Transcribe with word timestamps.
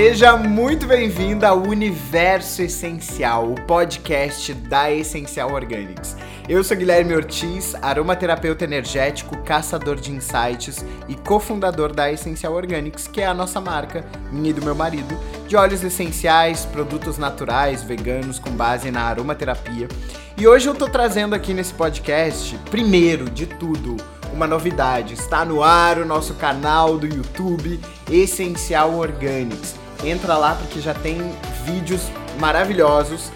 Seja 0.00 0.36
muito 0.36 0.86
bem-vindo 0.86 1.44
ao 1.44 1.58
Universo 1.58 2.62
Essencial, 2.62 3.50
o 3.50 3.60
podcast 3.62 4.54
da 4.54 4.92
Essencial 4.92 5.52
Organics. 5.52 6.16
Eu 6.48 6.62
sou 6.62 6.76
Guilherme 6.76 7.16
Ortiz, 7.16 7.74
aromaterapeuta 7.82 8.62
energético, 8.62 9.36
caçador 9.38 9.96
de 9.96 10.12
insights 10.12 10.84
e 11.08 11.16
cofundador 11.16 11.92
da 11.92 12.12
Essencial 12.12 12.54
Organics, 12.54 13.08
que 13.08 13.20
é 13.20 13.26
a 13.26 13.34
nossa 13.34 13.60
marca, 13.60 14.04
minha 14.30 14.50
e 14.50 14.52
do 14.52 14.62
meu 14.62 14.72
marido, 14.72 15.18
de 15.48 15.56
óleos 15.56 15.82
essenciais, 15.82 16.64
produtos 16.64 17.18
naturais, 17.18 17.82
veganos 17.82 18.38
com 18.38 18.50
base 18.50 18.92
na 18.92 19.02
aromaterapia. 19.02 19.88
E 20.36 20.46
hoje 20.46 20.68
eu 20.68 20.76
tô 20.76 20.88
trazendo 20.88 21.34
aqui 21.34 21.52
nesse 21.52 21.74
podcast, 21.74 22.56
primeiro 22.70 23.28
de 23.28 23.46
tudo, 23.46 23.96
uma 24.32 24.46
novidade. 24.46 25.14
Está 25.14 25.44
no 25.44 25.60
ar 25.60 25.98
o 25.98 26.06
nosso 26.06 26.34
canal 26.34 26.96
do 26.96 27.06
YouTube 27.08 27.80
Essencial 28.08 28.94
Organics. 28.94 29.87
Entra 30.04 30.36
lá 30.36 30.54
porque 30.54 30.80
já 30.80 30.94
tem 30.94 31.18
vídeos 31.64 32.02
maravilhosos, 32.38 33.30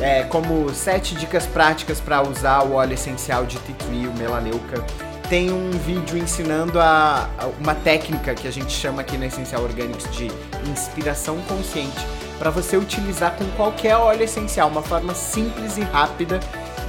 é, 0.00 0.24
como 0.24 0.72
7 0.72 1.14
dicas 1.14 1.46
práticas 1.46 2.00
para 2.00 2.22
usar 2.22 2.62
o 2.64 2.74
óleo 2.74 2.94
essencial 2.94 3.44
de 3.44 3.58
tea 3.58 3.74
tree, 3.76 4.06
o 4.06 4.12
melaleuca. 4.14 4.84
Tem 5.28 5.52
um 5.52 5.70
vídeo 5.70 6.18
ensinando 6.18 6.80
a, 6.80 7.28
a 7.38 7.46
uma 7.60 7.74
técnica 7.74 8.34
que 8.34 8.48
a 8.48 8.50
gente 8.50 8.72
chama 8.72 9.02
aqui 9.02 9.16
na 9.16 9.26
Essencial 9.26 9.62
Organics 9.62 10.10
de 10.10 10.28
inspiração 10.68 11.38
consciente 11.42 12.04
para 12.36 12.50
você 12.50 12.76
utilizar 12.76 13.36
com 13.36 13.44
qualquer 13.50 13.94
óleo 13.96 14.24
essencial, 14.24 14.68
uma 14.68 14.82
forma 14.82 15.14
simples 15.14 15.76
e 15.76 15.82
rápida 15.82 16.40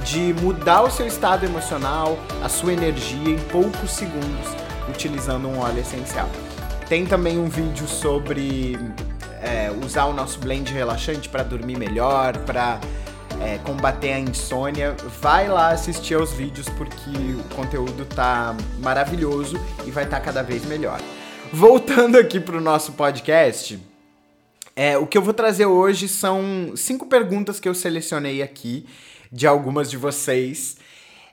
de 0.02 0.34
mudar 0.40 0.82
o 0.82 0.90
seu 0.90 1.06
estado 1.06 1.44
emocional, 1.44 2.18
a 2.42 2.48
sua 2.48 2.72
energia 2.72 3.34
em 3.34 3.38
poucos 3.38 3.92
segundos 3.92 4.48
utilizando 4.88 5.48
um 5.48 5.60
óleo 5.60 5.80
essencial. 5.80 6.28
Tem 6.88 7.06
também 7.06 7.38
um 7.38 7.48
vídeo 7.48 7.86
sobre 7.86 8.78
é, 9.42 9.70
usar 9.84 10.06
o 10.06 10.12
nosso 10.12 10.38
blend 10.38 10.72
relaxante 10.72 11.28
para 11.28 11.42
dormir 11.42 11.76
melhor, 11.76 12.38
para 12.38 12.80
é, 13.40 13.58
combater 13.58 14.12
a 14.12 14.18
insônia. 14.20 14.96
Vai 15.20 15.48
lá 15.48 15.70
assistir 15.70 16.14
aos 16.14 16.32
vídeos 16.32 16.68
porque 16.70 17.10
o 17.10 17.54
conteúdo 17.54 18.06
tá 18.06 18.56
maravilhoso 18.78 19.56
e 19.84 19.90
vai 19.90 20.04
estar 20.04 20.20
tá 20.20 20.24
cada 20.24 20.42
vez 20.42 20.64
melhor. 20.64 21.00
Voltando 21.52 22.16
aqui 22.16 22.40
para 22.40 22.56
o 22.56 22.60
nosso 22.60 22.92
podcast, 22.92 23.78
é, 24.74 24.96
o 24.96 25.06
que 25.06 25.18
eu 25.18 25.22
vou 25.22 25.34
trazer 25.34 25.66
hoje 25.66 26.08
são 26.08 26.72
cinco 26.76 27.06
perguntas 27.06 27.60
que 27.60 27.68
eu 27.68 27.74
selecionei 27.74 28.42
aqui 28.42 28.86
de 29.30 29.46
algumas 29.46 29.90
de 29.90 29.96
vocês. 29.96 30.76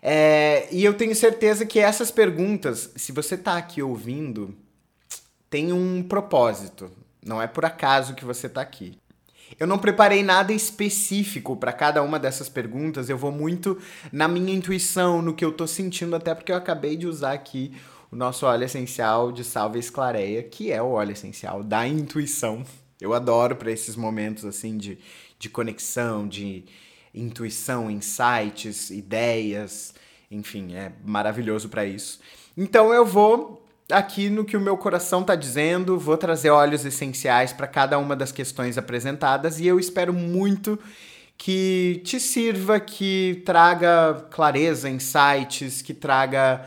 É, 0.01 0.67
e 0.71 0.83
eu 0.83 0.93
tenho 0.93 1.15
certeza 1.15 1.65
que 1.65 1.79
essas 1.79 2.09
perguntas, 2.09 2.89
se 2.95 3.11
você 3.11 3.35
está 3.35 3.57
aqui 3.57 3.81
ouvindo, 3.81 4.55
tem 5.49 5.71
um 5.71 6.03
propósito. 6.03 6.91
Não 7.25 7.41
é 7.41 7.47
por 7.47 7.65
acaso 7.65 8.15
que 8.15 8.25
você 8.25 8.47
está 8.47 8.61
aqui. 8.61 8.97
Eu 9.59 9.65
não 9.65 9.79
preparei 9.79 10.23
nada 10.23 10.53
específico 10.53 11.57
para 11.57 11.73
cada 11.73 12.03
uma 12.03 12.19
dessas 12.19 12.47
perguntas, 12.47 13.09
eu 13.09 13.17
vou 13.17 13.31
muito 13.31 13.79
na 14.11 14.27
minha 14.27 14.53
intuição, 14.53 15.21
no 15.21 15.33
que 15.33 15.43
eu 15.43 15.49
estou 15.49 15.65
sentindo, 15.67 16.15
até 16.15 16.35
porque 16.35 16.51
eu 16.51 16.55
acabei 16.55 16.95
de 16.95 17.07
usar 17.07 17.33
aqui 17.33 17.75
o 18.11 18.15
nosso 18.15 18.45
óleo 18.45 18.63
essencial 18.63 19.31
de 19.31 19.43
salve 19.43 19.79
esclareia, 19.79 20.43
que 20.43 20.71
é 20.71 20.81
o 20.81 20.91
óleo 20.91 21.13
essencial 21.13 21.63
da 21.63 21.87
intuição. 21.87 22.63
Eu 23.01 23.13
adoro 23.13 23.55
para 23.55 23.71
esses 23.71 23.95
momentos 23.95 24.45
assim 24.45 24.77
de, 24.77 24.99
de 25.39 25.49
conexão, 25.49 26.27
de, 26.27 26.65
intuição, 27.13 27.89
insights, 27.89 28.89
ideias, 28.89 29.93
enfim, 30.29 30.75
é 30.75 30.91
maravilhoso 31.03 31.69
para 31.69 31.85
isso. 31.85 32.19
Então 32.57 32.93
eu 32.93 33.05
vou 33.05 33.65
aqui 33.91 34.29
no 34.29 34.45
que 34.45 34.55
o 34.55 34.61
meu 34.61 34.77
coração 34.77 35.21
está 35.21 35.35
dizendo, 35.35 35.97
vou 35.97 36.17
trazer 36.17 36.49
óleos 36.49 36.85
essenciais 36.85 37.51
para 37.51 37.67
cada 37.67 37.97
uma 37.97 38.15
das 38.15 38.31
questões 38.31 38.77
apresentadas 38.77 39.59
e 39.59 39.67
eu 39.67 39.79
espero 39.79 40.13
muito 40.13 40.79
que 41.37 42.01
te 42.03 42.19
sirva, 42.19 42.79
que 42.79 43.41
traga 43.45 44.25
clareza, 44.29 44.89
insights, 44.89 45.81
que 45.81 45.93
traga 45.93 46.65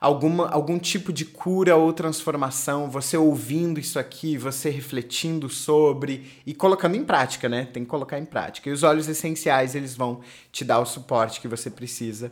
alguma, 0.00 0.48
algum 0.50 0.78
tipo 0.78 1.12
de 1.12 1.24
cura 1.24 1.74
ou 1.76 1.92
transformação, 1.92 2.88
você 2.88 3.16
ouvindo 3.16 3.80
isso 3.80 3.98
aqui, 3.98 4.38
você 4.38 4.70
refletindo 4.70 5.48
sobre 5.48 6.30
e 6.46 6.54
colocando 6.54 6.94
em 6.94 7.04
prática, 7.04 7.48
né? 7.48 7.66
Tem 7.72 7.82
que 7.82 7.90
colocar 7.90 8.18
em 8.18 8.24
prática. 8.24 8.68
E 8.68 8.72
os 8.72 8.84
óleos 8.84 9.08
essenciais, 9.08 9.74
eles 9.74 9.96
vão 9.96 10.20
te 10.52 10.64
dar 10.64 10.78
o 10.78 10.86
suporte 10.86 11.40
que 11.40 11.48
você 11.48 11.68
precisa 11.68 12.30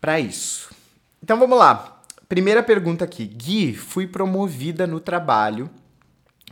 para 0.00 0.18
isso. 0.18 0.70
Então 1.22 1.38
vamos 1.38 1.56
lá. 1.56 2.01
Primeira 2.32 2.62
pergunta 2.62 3.04
aqui. 3.04 3.26
Gui, 3.26 3.74
fui 3.74 4.06
promovida 4.06 4.86
no 4.86 4.98
trabalho, 4.98 5.68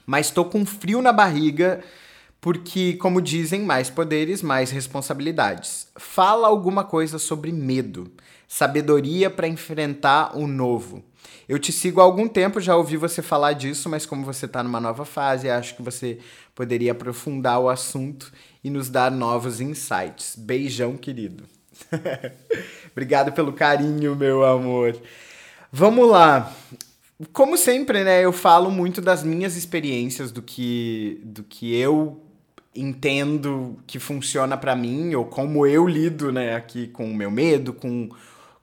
mas 0.05 0.27
estou 0.27 0.45
com 0.45 0.67
frio 0.67 1.01
na 1.01 1.11
barriga 1.11 1.81
porque, 2.39 2.99
como 2.99 3.19
dizem, 3.23 3.63
mais 3.63 3.89
poderes, 3.89 4.43
mais 4.43 4.71
responsabilidades. 4.71 5.89
Fala 5.97 6.49
alguma 6.49 6.85
coisa 6.85 7.19
sobre 7.19 7.51
medo 7.51 8.13
sabedoria 8.47 9.31
para 9.31 9.49
enfrentar 9.49 10.37
o 10.37 10.47
novo. 10.47 11.03
Eu 11.49 11.59
te 11.59 11.73
sigo 11.73 12.03
há 12.03 12.05
algum 12.05 12.29
tempo, 12.29 12.61
já 12.61 12.77
ouvi 12.77 12.99
você 12.99 13.23
falar 13.23 13.55
disso, 13.55 13.89
mas 13.89 14.05
como 14.05 14.23
você 14.23 14.45
está 14.45 14.63
numa 14.63 14.83
nova 14.83 15.07
fase, 15.07 15.49
acho 15.49 15.75
que 15.77 15.83
você 15.83 16.19
poderia 16.55 16.93
aprofundar 16.93 17.59
o 17.59 17.71
assunto 17.71 18.31
e 18.63 18.69
nos 18.69 18.91
dar 18.91 19.11
novos 19.11 19.63
insights. 19.63 20.37
Beijão, 20.37 20.99
querido. 20.99 21.45
Obrigado 22.93 23.33
pelo 23.33 23.55
carinho, 23.55 24.15
meu 24.15 24.45
amor. 24.45 24.95
Vamos 25.73 26.09
lá. 26.09 26.53
Como 27.33 27.57
sempre, 27.57 28.03
né, 28.03 28.25
eu 28.25 28.33
falo 28.33 28.71
muito 28.71 29.01
das 29.01 29.23
minhas 29.23 29.57
experiências, 29.57 30.33
do 30.33 30.41
que, 30.43 31.21
do 31.23 31.43
que 31.43 31.75
eu 31.75 32.21
entendo 32.75 33.79
que 33.87 33.99
funciona 33.99 34.57
para 34.57 34.75
mim, 34.75 35.15
ou 35.15 35.27
como 35.27 35.67
eu 35.67 35.87
lido, 35.87 36.33
né, 36.33 36.55
aqui 36.55 36.87
com 36.89 37.11
o 37.11 37.15
meu 37.15 37.31
medo, 37.31 37.73
com 37.73 38.09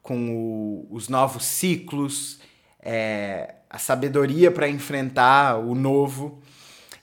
com 0.07 0.29
o, 0.29 0.88
os 0.90 1.09
novos 1.09 1.44
ciclos, 1.44 2.40
é, 2.81 3.56
a 3.69 3.78
sabedoria 3.78 4.50
para 4.50 4.69
enfrentar 4.69 5.57
o 5.57 5.75
novo. 5.75 6.41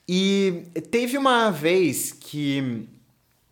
E 0.09 0.65
teve 0.91 1.19
uma 1.19 1.51
vez 1.51 2.13
que 2.13 2.89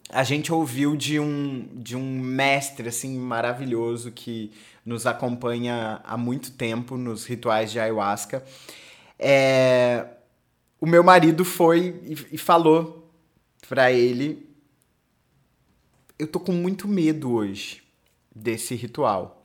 a 0.08 0.24
gente 0.24 0.50
ouviu 0.50 0.96
de 0.96 1.20
um, 1.20 1.68
de 1.74 1.94
um 1.94 2.18
mestre 2.18 2.88
assim 2.88 3.18
maravilhoso 3.18 4.10
que 4.10 4.50
nos 4.84 5.06
acompanha 5.06 6.00
há 6.04 6.16
muito 6.16 6.52
tempo 6.52 6.96
nos 6.96 7.24
rituais 7.24 7.70
de 7.70 7.78
ayahuasca. 7.78 8.44
É, 9.18 10.06
o 10.80 10.86
meu 10.86 11.04
marido 11.04 11.44
foi 11.44 12.00
e, 12.04 12.34
e 12.34 12.38
falou 12.38 13.10
para 13.68 13.92
ele: 13.92 14.48
Eu 16.18 16.26
tô 16.26 16.40
com 16.40 16.52
muito 16.52 16.88
medo 16.88 17.32
hoje 17.32 17.82
desse 18.34 18.74
ritual 18.74 19.42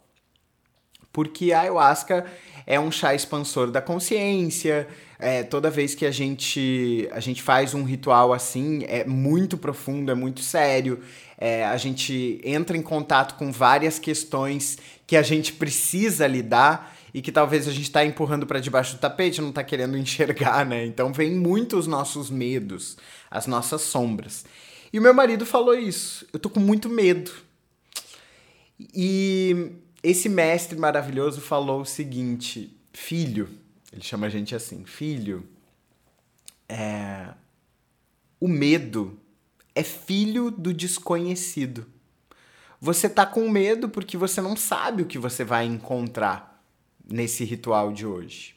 porque 1.17 1.51
a 1.51 1.61
ayahuasca 1.61 2.31
é 2.67 2.77
um 2.77 2.91
chá 2.91 3.15
expansor 3.15 3.71
da 3.71 3.81
consciência. 3.81 4.87
É, 5.17 5.41
toda 5.41 5.69
vez 5.69 5.95
que 5.95 6.05
a 6.05 6.11
gente, 6.11 7.07
a 7.11 7.21
gente 7.21 7.41
faz 7.41 7.73
um 7.73 7.83
ritual 7.83 8.33
assim, 8.33 8.83
é 8.87 9.05
muito 9.05 9.57
profundo, 9.57 10.11
é 10.11 10.15
muito 10.15 10.41
sério. 10.41 10.99
É, 11.37 11.65
a 11.65 11.77
gente 11.77 12.41
entra 12.43 12.75
em 12.75 12.81
contato 12.81 13.35
com 13.35 13.51
várias 13.51 13.97
questões 13.97 14.77
que 15.07 15.15
a 15.15 15.23
gente 15.23 15.53
precisa 15.53 16.27
lidar 16.27 16.93
e 17.13 17.21
que 17.21 17.31
talvez 17.31 17.67
a 17.67 17.71
gente 17.71 17.83
está 17.83 18.05
empurrando 18.05 18.45
para 18.45 18.59
debaixo 18.59 18.95
do 18.95 18.99
tapete, 18.99 19.41
não 19.41 19.49
está 19.49 19.63
querendo 19.63 19.97
enxergar, 19.97 20.65
né? 20.65 20.85
Então 20.85 21.13
vem 21.13 21.31
muito 21.31 21.77
os 21.77 21.87
nossos 21.87 22.29
medos, 22.29 22.97
as 23.31 23.47
nossas 23.47 23.81
sombras. 23.81 24.45
E 24.91 24.99
o 24.99 25.01
meu 25.01 25.13
marido 25.13 25.45
falou 25.45 25.73
isso. 25.73 26.27
Eu 26.33 26.39
tô 26.39 26.49
com 26.49 26.59
muito 26.59 26.89
medo. 26.89 27.31
E 28.93 29.71
esse 30.03 30.29
mestre 30.29 30.77
maravilhoso 30.77 31.41
falou 31.41 31.81
o 31.81 31.85
seguinte: 31.85 32.75
filho, 32.93 33.49
ele 33.91 34.03
chama 34.03 34.27
a 34.27 34.29
gente 34.29 34.55
assim, 34.55 34.85
filho, 34.85 35.47
é, 36.69 37.29
o 38.39 38.47
medo 38.47 39.19
é 39.73 39.83
filho 39.83 40.51
do 40.51 40.73
desconhecido. 40.73 41.85
Você 42.79 43.09
tá 43.09 43.25
com 43.25 43.49
medo 43.49 43.89
porque 43.89 44.17
você 44.17 44.39
não 44.39 44.55
sabe 44.55 45.01
o 45.01 45.05
que 45.07 45.17
você 45.17 45.43
vai 45.43 45.65
encontrar 45.65 46.63
nesse 47.11 47.43
ritual 47.43 47.91
de 47.91 48.05
hoje. 48.05 48.55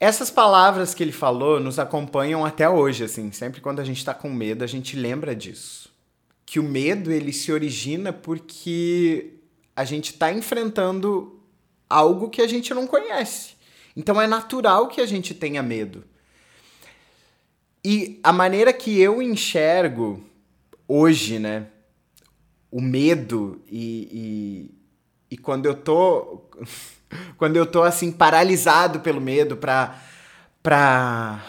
Essas 0.00 0.30
palavras 0.30 0.94
que 0.94 1.02
ele 1.02 1.12
falou 1.12 1.60
nos 1.60 1.78
acompanham 1.78 2.44
até 2.44 2.68
hoje, 2.68 3.04
assim. 3.04 3.30
Sempre 3.30 3.60
quando 3.60 3.78
a 3.80 3.84
gente 3.84 3.98
está 3.98 4.14
com 4.14 4.30
medo, 4.30 4.64
a 4.64 4.66
gente 4.66 4.96
lembra 4.96 5.36
disso 5.36 5.91
que 6.52 6.60
o 6.60 6.62
medo 6.62 7.10
ele 7.10 7.32
se 7.32 7.50
origina 7.50 8.12
porque 8.12 9.38
a 9.74 9.86
gente 9.86 10.10
está 10.10 10.30
enfrentando 10.30 11.40
algo 11.88 12.28
que 12.28 12.42
a 12.42 12.46
gente 12.46 12.74
não 12.74 12.86
conhece. 12.86 13.54
Então 13.96 14.20
é 14.20 14.26
natural 14.26 14.88
que 14.88 15.00
a 15.00 15.06
gente 15.06 15.32
tenha 15.32 15.62
medo. 15.62 16.04
E 17.82 18.20
a 18.22 18.34
maneira 18.34 18.70
que 18.70 19.00
eu 19.00 19.22
enxergo 19.22 20.22
hoje, 20.86 21.38
né, 21.38 21.68
o 22.70 22.82
medo 22.82 23.62
e, 23.66 24.68
e, 25.30 25.34
e 25.34 25.38
quando 25.38 25.64
eu 25.64 25.74
tô 25.74 26.42
quando 27.38 27.56
eu 27.56 27.64
tô 27.64 27.82
assim 27.82 28.12
paralisado 28.12 29.00
pelo 29.00 29.22
medo 29.22 29.56
para 29.56 29.98
para 30.62 31.42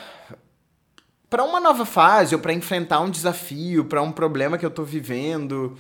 para 1.34 1.44
uma 1.44 1.60
nova 1.60 1.84
fase 1.84 2.36
ou 2.36 2.40
para 2.40 2.54
enfrentar 2.54 3.00
um 3.00 3.10
desafio, 3.10 3.86
para 3.86 4.04
um 4.04 4.12
problema 4.12 4.56
que 4.56 4.64
eu 4.64 4.70
tô 4.70 4.84
vivendo. 4.84 5.76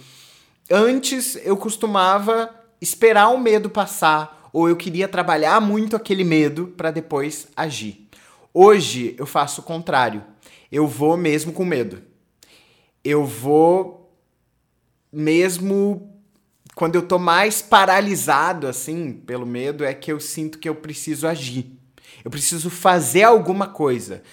Antes 0.67 1.35
eu 1.45 1.55
costumava 1.55 2.49
esperar 2.81 3.27
o 3.27 3.37
medo 3.37 3.69
passar 3.69 4.49
ou 4.51 4.67
eu 4.67 4.75
queria 4.75 5.07
trabalhar 5.07 5.61
muito 5.61 5.95
aquele 5.95 6.23
medo 6.23 6.73
para 6.75 6.89
depois 6.89 7.49
agir. 7.55 8.09
Hoje 8.51 9.15
eu 9.15 9.27
faço 9.27 9.61
o 9.61 9.63
contrário. 9.63 10.23
Eu 10.71 10.87
vou 10.87 11.15
mesmo 11.15 11.53
com 11.53 11.63
medo. 11.63 12.01
Eu 13.03 13.23
vou 13.23 14.11
mesmo 15.11 16.19
quando 16.73 16.95
eu 16.95 17.03
tô 17.03 17.19
mais 17.19 17.61
paralisado 17.61 18.65
assim 18.65 19.13
pelo 19.13 19.45
medo 19.45 19.85
é 19.85 19.93
que 19.93 20.11
eu 20.11 20.19
sinto 20.19 20.57
que 20.57 20.67
eu 20.67 20.73
preciso 20.73 21.27
agir. 21.27 21.77
Eu 22.25 22.31
preciso 22.31 22.71
fazer 22.71 23.21
alguma 23.21 23.67
coisa. 23.67 24.23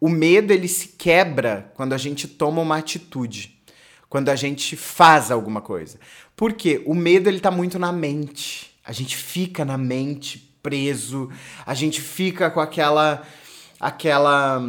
O 0.00 0.08
medo 0.08 0.52
ele 0.52 0.66
se 0.66 0.88
quebra 0.88 1.70
quando 1.74 1.92
a 1.92 1.98
gente 1.98 2.26
toma 2.26 2.62
uma 2.62 2.78
atitude, 2.78 3.60
quando 4.08 4.30
a 4.30 4.36
gente 4.36 4.74
faz 4.76 5.30
alguma 5.30 5.60
coisa. 5.60 6.00
Porque 6.34 6.82
o 6.86 6.94
medo 6.94 7.28
ele 7.28 7.38
tá 7.38 7.50
muito 7.50 7.78
na 7.78 7.92
mente. 7.92 8.74
A 8.84 8.92
gente 8.92 9.16
fica 9.16 9.64
na 9.64 9.76
mente 9.76 10.38
preso, 10.62 11.30
a 11.66 11.74
gente 11.74 12.00
fica 12.00 12.50
com 12.50 12.60
aquela 12.60 13.22
aquela 13.78 14.62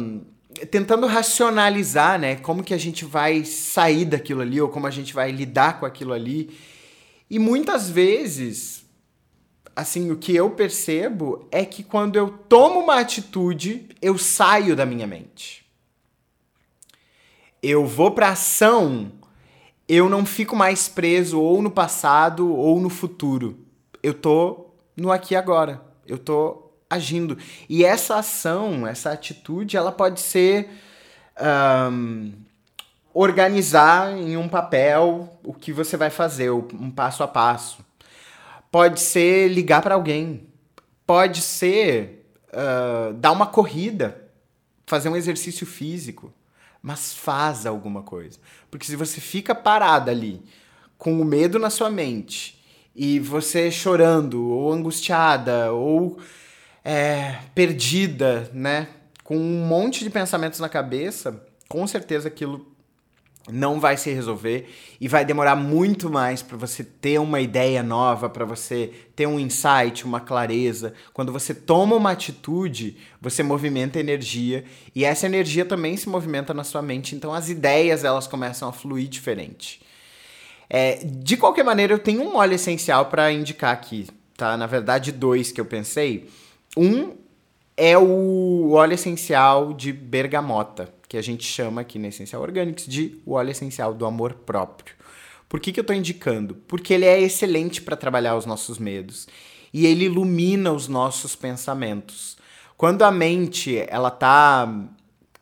tentando 0.70 1.06
racionalizar, 1.06 2.18
né, 2.18 2.36
como 2.36 2.62
que 2.62 2.74
a 2.74 2.78
gente 2.78 3.04
vai 3.04 3.42
sair 3.44 4.04
daquilo 4.04 4.42
ali 4.42 4.60
ou 4.60 4.68
como 4.68 4.86
a 4.86 4.90
gente 4.90 5.14
vai 5.14 5.30
lidar 5.30 5.80
com 5.80 5.86
aquilo 5.86 6.12
ali. 6.12 6.50
E 7.30 7.38
muitas 7.38 7.88
vezes 7.88 8.81
assim, 9.74 10.10
o 10.10 10.16
que 10.16 10.34
eu 10.34 10.50
percebo 10.50 11.46
é 11.50 11.64
que 11.64 11.82
quando 11.82 12.16
eu 12.16 12.28
tomo 12.28 12.80
uma 12.80 13.00
atitude, 13.00 13.88
eu 14.00 14.18
saio 14.18 14.76
da 14.76 14.86
minha 14.86 15.06
mente. 15.06 15.64
Eu 17.62 17.86
vou 17.86 18.10
para 18.10 18.30
ação, 18.30 19.12
eu 19.88 20.08
não 20.08 20.26
fico 20.26 20.54
mais 20.54 20.88
preso 20.88 21.40
ou 21.40 21.62
no 21.62 21.70
passado 21.70 22.54
ou 22.54 22.80
no 22.80 22.90
futuro. 22.90 23.58
Eu 24.02 24.14
tô 24.14 24.66
no 24.96 25.10
aqui 25.10 25.34
e 25.34 25.36
agora. 25.36 25.80
Eu 26.06 26.18
tô 26.18 26.70
agindo. 26.90 27.38
E 27.68 27.84
essa 27.84 28.16
ação, 28.16 28.86
essa 28.86 29.12
atitude, 29.12 29.76
ela 29.76 29.92
pode 29.92 30.20
ser 30.20 30.68
um, 31.90 32.32
organizar 33.14 34.12
em 34.12 34.36
um 34.36 34.48
papel 34.48 35.38
o 35.44 35.54
que 35.54 35.72
você 35.72 35.96
vai 35.96 36.10
fazer, 36.10 36.50
um 36.50 36.90
passo 36.90 37.22
a 37.22 37.28
passo 37.28 37.84
pode 38.72 39.00
ser 39.00 39.48
ligar 39.48 39.82
para 39.82 39.94
alguém, 39.94 40.48
pode 41.06 41.42
ser 41.42 42.26
uh, 42.48 43.12
dar 43.12 43.30
uma 43.30 43.46
corrida, 43.46 44.30
fazer 44.86 45.10
um 45.10 45.16
exercício 45.16 45.66
físico, 45.66 46.32
mas 46.82 47.12
faz 47.12 47.66
alguma 47.66 48.02
coisa. 48.02 48.38
Porque 48.70 48.86
se 48.86 48.96
você 48.96 49.20
fica 49.20 49.54
parada 49.54 50.10
ali, 50.10 50.42
com 50.96 51.20
o 51.20 51.24
medo 51.24 51.58
na 51.58 51.68
sua 51.68 51.90
mente, 51.90 52.58
e 52.96 53.20
você 53.20 53.70
chorando, 53.70 54.48
ou 54.48 54.72
angustiada, 54.72 55.70
ou 55.72 56.18
é, 56.82 57.38
perdida, 57.54 58.50
né? 58.54 58.88
Com 59.22 59.36
um 59.36 59.66
monte 59.66 60.02
de 60.02 60.10
pensamentos 60.10 60.60
na 60.60 60.68
cabeça, 60.68 61.44
com 61.68 61.86
certeza 61.86 62.28
aquilo 62.28 62.71
não 63.50 63.80
vai 63.80 63.96
se 63.96 64.10
resolver 64.10 64.68
e 65.00 65.08
vai 65.08 65.24
demorar 65.24 65.56
muito 65.56 66.08
mais 66.08 66.42
para 66.42 66.56
você 66.56 66.84
ter 66.84 67.18
uma 67.18 67.40
ideia 67.40 67.82
nova, 67.82 68.28
para 68.28 68.44
você 68.44 68.92
ter 69.16 69.26
um 69.26 69.38
insight, 69.38 70.04
uma 70.04 70.20
clareza. 70.20 70.94
Quando 71.12 71.32
você 71.32 71.52
toma 71.52 71.96
uma 71.96 72.12
atitude, 72.12 72.96
você 73.20 73.42
movimenta 73.42 73.98
energia 73.98 74.64
e 74.94 75.04
essa 75.04 75.26
energia 75.26 75.64
também 75.64 75.96
se 75.96 76.08
movimenta 76.08 76.54
na 76.54 76.62
sua 76.62 76.82
mente, 76.82 77.16
então 77.16 77.34
as 77.34 77.48
ideias 77.48 78.04
elas 78.04 78.26
começam 78.26 78.68
a 78.68 78.72
fluir 78.72 79.08
diferente. 79.08 79.82
É, 80.70 81.00
de 81.04 81.36
qualquer 81.36 81.64
maneira, 81.64 81.92
eu 81.92 81.98
tenho 81.98 82.22
um 82.22 82.36
óleo 82.36 82.54
essencial 82.54 83.06
para 83.06 83.30
indicar 83.32 83.72
aqui, 83.72 84.06
tá? 84.36 84.56
Na 84.56 84.66
verdade, 84.66 85.12
dois 85.12 85.52
que 85.52 85.60
eu 85.60 85.66
pensei. 85.66 86.30
Um 86.76 87.14
é 87.76 87.98
o 87.98 88.70
óleo 88.72 88.94
essencial 88.94 89.74
de 89.74 89.92
bergamota 89.92 90.88
que 91.12 91.18
a 91.18 91.22
gente 91.22 91.44
chama 91.44 91.82
aqui 91.82 91.98
na 91.98 92.08
Essencial 92.08 92.40
Organics 92.40 92.86
de 92.86 93.20
o 93.26 93.32
óleo 93.32 93.50
essencial 93.50 93.92
do 93.92 94.06
amor 94.06 94.32
próprio. 94.32 94.94
Por 95.46 95.60
que, 95.60 95.70
que 95.70 95.78
eu 95.78 95.82
estou 95.82 95.94
indicando? 95.94 96.54
Porque 96.66 96.94
ele 96.94 97.04
é 97.04 97.20
excelente 97.20 97.82
para 97.82 97.98
trabalhar 97.98 98.34
os 98.34 98.46
nossos 98.46 98.78
medos 98.78 99.28
e 99.74 99.84
ele 99.84 100.06
ilumina 100.06 100.72
os 100.72 100.88
nossos 100.88 101.36
pensamentos. 101.36 102.38
Quando 102.78 103.02
a 103.02 103.10
mente 103.10 103.84
ela 103.88 104.10
tá 104.10 104.66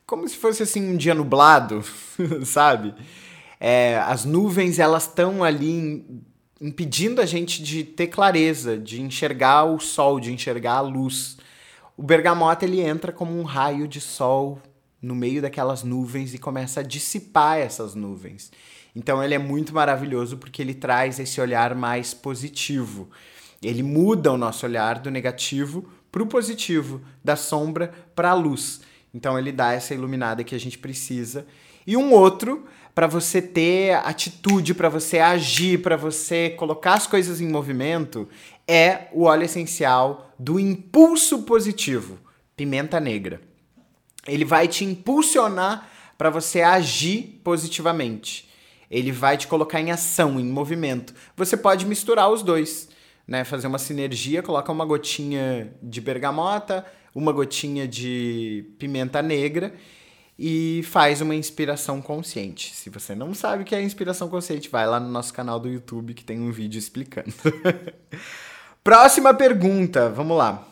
como 0.04 0.28
se 0.28 0.36
fosse 0.36 0.64
assim 0.64 0.90
um 0.90 0.96
dia 0.96 1.14
nublado, 1.14 1.84
sabe? 2.44 2.92
É, 3.60 3.96
as 3.98 4.24
nuvens 4.24 4.80
elas 4.80 5.04
estão 5.04 5.44
ali 5.44 6.04
impedindo 6.60 7.20
a 7.20 7.26
gente 7.26 7.62
de 7.62 7.84
ter 7.84 8.08
clareza, 8.08 8.76
de 8.76 9.00
enxergar 9.00 9.66
o 9.66 9.78
sol, 9.78 10.18
de 10.18 10.32
enxergar 10.32 10.78
a 10.78 10.80
luz. 10.80 11.36
O 11.96 12.02
bergamota 12.02 12.64
ele 12.64 12.80
entra 12.80 13.12
como 13.12 13.38
um 13.38 13.44
raio 13.44 13.86
de 13.86 14.00
sol 14.00 14.60
no 15.02 15.14
meio 15.14 15.40
daquelas 15.40 15.82
nuvens 15.82 16.34
e 16.34 16.38
começa 16.38 16.80
a 16.80 16.82
dissipar 16.82 17.58
essas 17.58 17.94
nuvens. 17.94 18.50
Então 18.94 19.22
ele 19.22 19.34
é 19.34 19.38
muito 19.38 19.74
maravilhoso 19.74 20.36
porque 20.36 20.60
ele 20.60 20.74
traz 20.74 21.18
esse 21.18 21.40
olhar 21.40 21.74
mais 21.74 22.12
positivo. 22.12 23.08
Ele 23.62 23.82
muda 23.82 24.32
o 24.32 24.38
nosso 24.38 24.66
olhar 24.66 24.98
do 24.98 25.10
negativo 25.10 25.88
para 26.10 26.22
o 26.22 26.26
positivo, 26.26 27.00
da 27.22 27.36
sombra 27.36 27.92
para 28.14 28.30
a 28.30 28.34
luz. 28.34 28.80
Então 29.14 29.38
ele 29.38 29.52
dá 29.52 29.72
essa 29.72 29.94
iluminada 29.94 30.44
que 30.44 30.54
a 30.54 30.60
gente 30.60 30.78
precisa. 30.78 31.46
E 31.86 31.96
um 31.96 32.12
outro 32.12 32.66
para 32.94 33.06
você 33.06 33.40
ter 33.40 33.94
atitude, 34.04 34.74
para 34.74 34.88
você 34.88 35.18
agir, 35.18 35.80
para 35.80 35.96
você 35.96 36.50
colocar 36.50 36.94
as 36.94 37.06
coisas 37.06 37.40
em 37.40 37.48
movimento, 37.48 38.28
é 38.66 39.08
o 39.12 39.22
óleo 39.22 39.44
essencial 39.44 40.34
do 40.38 40.58
impulso 40.58 41.42
positivo, 41.42 42.18
pimenta 42.56 42.98
negra 42.98 43.49
ele 44.26 44.44
vai 44.44 44.68
te 44.68 44.84
impulsionar 44.84 45.88
para 46.16 46.30
você 46.30 46.60
agir 46.60 47.40
positivamente. 47.42 48.48
Ele 48.90 49.12
vai 49.12 49.36
te 49.36 49.46
colocar 49.46 49.80
em 49.80 49.90
ação, 49.90 50.38
em 50.38 50.44
movimento. 50.44 51.14
Você 51.36 51.56
pode 51.56 51.86
misturar 51.86 52.30
os 52.30 52.42
dois, 52.42 52.88
né? 53.26 53.44
Fazer 53.44 53.66
uma 53.66 53.78
sinergia, 53.78 54.42
coloca 54.42 54.70
uma 54.70 54.84
gotinha 54.84 55.72
de 55.82 56.00
bergamota, 56.00 56.84
uma 57.14 57.32
gotinha 57.32 57.86
de 57.86 58.64
pimenta 58.78 59.22
negra 59.22 59.72
e 60.38 60.82
faz 60.84 61.20
uma 61.20 61.34
inspiração 61.34 62.00
consciente. 62.00 62.74
Se 62.74 62.88
você 62.88 63.14
não 63.14 63.34
sabe 63.34 63.62
o 63.62 63.66
que 63.66 63.74
é 63.74 63.82
inspiração 63.82 64.28
consciente, 64.28 64.70
vai 64.70 64.86
lá 64.86 64.98
no 64.98 65.08
nosso 65.08 65.32
canal 65.34 65.60
do 65.60 65.68
YouTube 65.68 66.14
que 66.14 66.24
tem 66.24 66.40
um 66.40 66.50
vídeo 66.50 66.78
explicando. 66.78 67.32
Próxima 68.82 69.34
pergunta, 69.34 70.08
vamos 70.08 70.36
lá. 70.36 70.69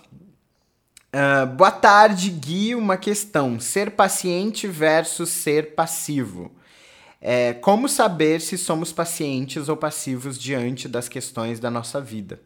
Uh, 1.11 1.47
boa 1.47 1.71
tarde, 1.71 2.31
Gui. 2.31 2.75
Uma 2.75 2.97
questão: 2.97 3.59
ser 3.59 3.93
paciente 3.93 4.67
versus 4.67 5.31
ser 5.31 5.75
passivo. 5.75 6.53
É, 7.21 7.55
como 7.55 7.89
saber 7.89 8.41
se 8.41 8.57
somos 8.57 8.93
pacientes 8.93 9.69
ou 9.69 9.77
passivos 9.77 10.39
diante 10.39 10.87
das 10.87 11.09
questões 11.09 11.59
da 11.59 11.71
nossa 11.71 12.01
vida? 12.01 12.41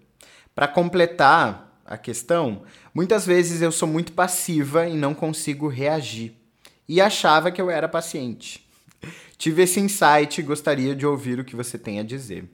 Para 0.54 0.68
completar 0.68 1.80
a 1.84 1.98
questão, 1.98 2.62
muitas 2.94 3.26
vezes 3.26 3.60
eu 3.60 3.72
sou 3.72 3.86
muito 3.86 4.12
passiva 4.12 4.86
e 4.86 4.96
não 4.96 5.12
consigo 5.12 5.68
reagir. 5.68 6.34
E 6.88 7.00
achava 7.00 7.50
que 7.50 7.60
eu 7.60 7.68
era 7.68 7.88
paciente. 7.88 8.66
Tive 9.36 9.62
esse 9.62 9.80
insight 9.80 10.40
e 10.40 10.44
gostaria 10.44 10.94
de 10.94 11.04
ouvir 11.04 11.38
o 11.40 11.44
que 11.44 11.56
você 11.56 11.76
tem 11.76 11.98
a 11.98 12.04
dizer. 12.04 12.44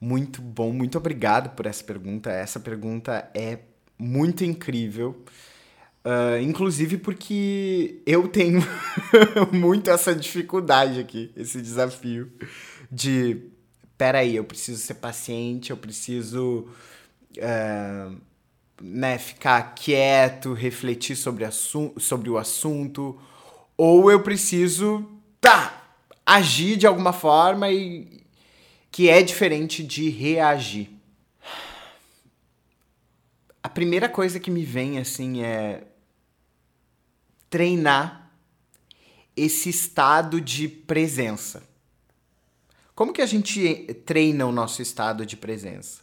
Muito 0.00 0.42
bom, 0.42 0.72
muito 0.72 0.98
obrigado 0.98 1.50
por 1.50 1.66
essa 1.66 1.84
pergunta. 1.84 2.30
Essa 2.30 2.58
pergunta 2.58 3.30
é 3.32 3.60
muito 3.98 4.44
incrível. 4.44 5.16
Uh, 6.04 6.42
inclusive 6.42 6.98
porque 6.98 8.00
eu 8.04 8.26
tenho 8.26 8.60
muito 9.52 9.88
essa 9.88 10.12
dificuldade 10.12 10.98
aqui, 10.98 11.30
esse 11.36 11.62
desafio 11.62 12.28
de 12.90 13.40
peraí, 13.96 14.34
eu 14.34 14.42
preciso 14.42 14.82
ser 14.82 14.94
paciente, 14.94 15.70
eu 15.70 15.76
preciso 15.76 16.66
uh, 17.38 18.16
né, 18.82 19.16
ficar 19.16 19.74
quieto, 19.76 20.52
refletir 20.52 21.14
sobre, 21.14 21.48
sobre 21.52 22.28
o 22.28 22.36
assunto, 22.36 23.16
ou 23.76 24.10
eu 24.10 24.20
preciso 24.24 25.08
tá, 25.40 25.84
agir 26.26 26.76
de 26.76 26.86
alguma 26.86 27.12
forma 27.12 27.70
e 27.70 28.22
que 28.90 29.08
é 29.08 29.22
diferente 29.22 29.84
de 29.84 30.10
reagir 30.10 30.91
a 33.62 33.68
primeira 33.68 34.08
coisa 34.08 34.40
que 34.40 34.50
me 34.50 34.64
vem 34.64 34.98
assim 34.98 35.42
é 35.42 35.84
treinar 37.48 38.30
esse 39.36 39.68
estado 39.68 40.40
de 40.40 40.68
presença. 40.68 41.62
Como 42.94 43.12
que 43.12 43.22
a 43.22 43.26
gente 43.26 43.94
treina 44.04 44.46
o 44.46 44.52
nosso 44.52 44.82
estado 44.82 45.24
de 45.24 45.36
presença? 45.36 46.02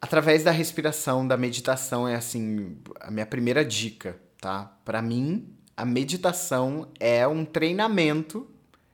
Através 0.00 0.42
da 0.42 0.50
respiração, 0.50 1.26
da 1.26 1.36
meditação 1.36 2.08
é 2.08 2.16
assim, 2.16 2.76
a 3.00 3.10
minha 3.10 3.24
primeira 3.24 3.64
dica, 3.64 4.18
tá? 4.40 4.76
Para 4.84 5.00
mim, 5.00 5.48
a 5.76 5.84
meditação 5.84 6.90
é 6.98 7.26
um 7.26 7.44
treinamento 7.44 8.48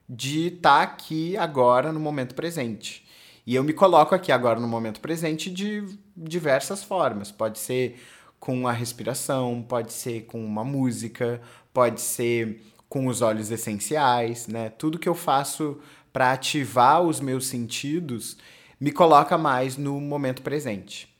de 0.07 0.47
estar 0.47 0.77
tá 0.77 0.81
aqui 0.83 1.35
agora 1.35 1.91
no 1.91 1.99
momento 1.99 2.35
presente. 2.35 3.05
E 3.49 3.55
eu 3.55 3.63
me 3.63 3.73
coloco 3.73 4.13
aqui 4.13 4.31
agora 4.31 4.59
no 4.59 4.67
momento 4.67 4.99
presente 4.99 5.49
de 5.49 5.83
diversas 6.15 6.83
formas. 6.83 7.31
Pode 7.31 7.57
ser 7.57 7.99
com 8.39 8.67
a 8.67 8.71
respiração, 8.71 9.65
pode 9.67 9.91
ser 9.91 10.25
com 10.25 10.45
uma 10.45 10.63
música, 10.63 11.41
pode 11.73 11.99
ser 11.99 12.61
com 12.87 13.07
os 13.07 13.23
olhos 13.23 13.49
essenciais, 13.49 14.45
né? 14.45 14.69
Tudo 14.69 14.99
que 14.99 15.09
eu 15.09 15.15
faço 15.15 15.79
para 16.13 16.31
ativar 16.31 17.01
os 17.01 17.19
meus 17.19 17.47
sentidos 17.47 18.37
me 18.79 18.91
coloca 18.91 19.35
mais 19.35 19.77
no 19.77 19.99
momento 19.99 20.43
presente. 20.43 21.11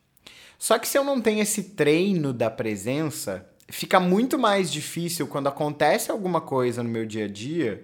Só 0.60 0.78
que 0.78 0.88
se 0.88 1.00
eu 1.00 1.04
não 1.04 1.20
tenho 1.20 1.42
esse 1.42 1.64
treino 1.72 2.32
da 2.32 2.52
presença, 2.52 3.44
fica 3.68 4.00
muito 4.00 4.38
mais 4.38 4.72
difícil 4.72 5.26
quando 5.26 5.48
acontece 5.48 6.12
alguma 6.12 6.42
coisa 6.42 6.84
no 6.84 6.90
meu 6.90 7.08
dia 7.08 7.26
a 7.26 7.28
dia. 7.28 7.84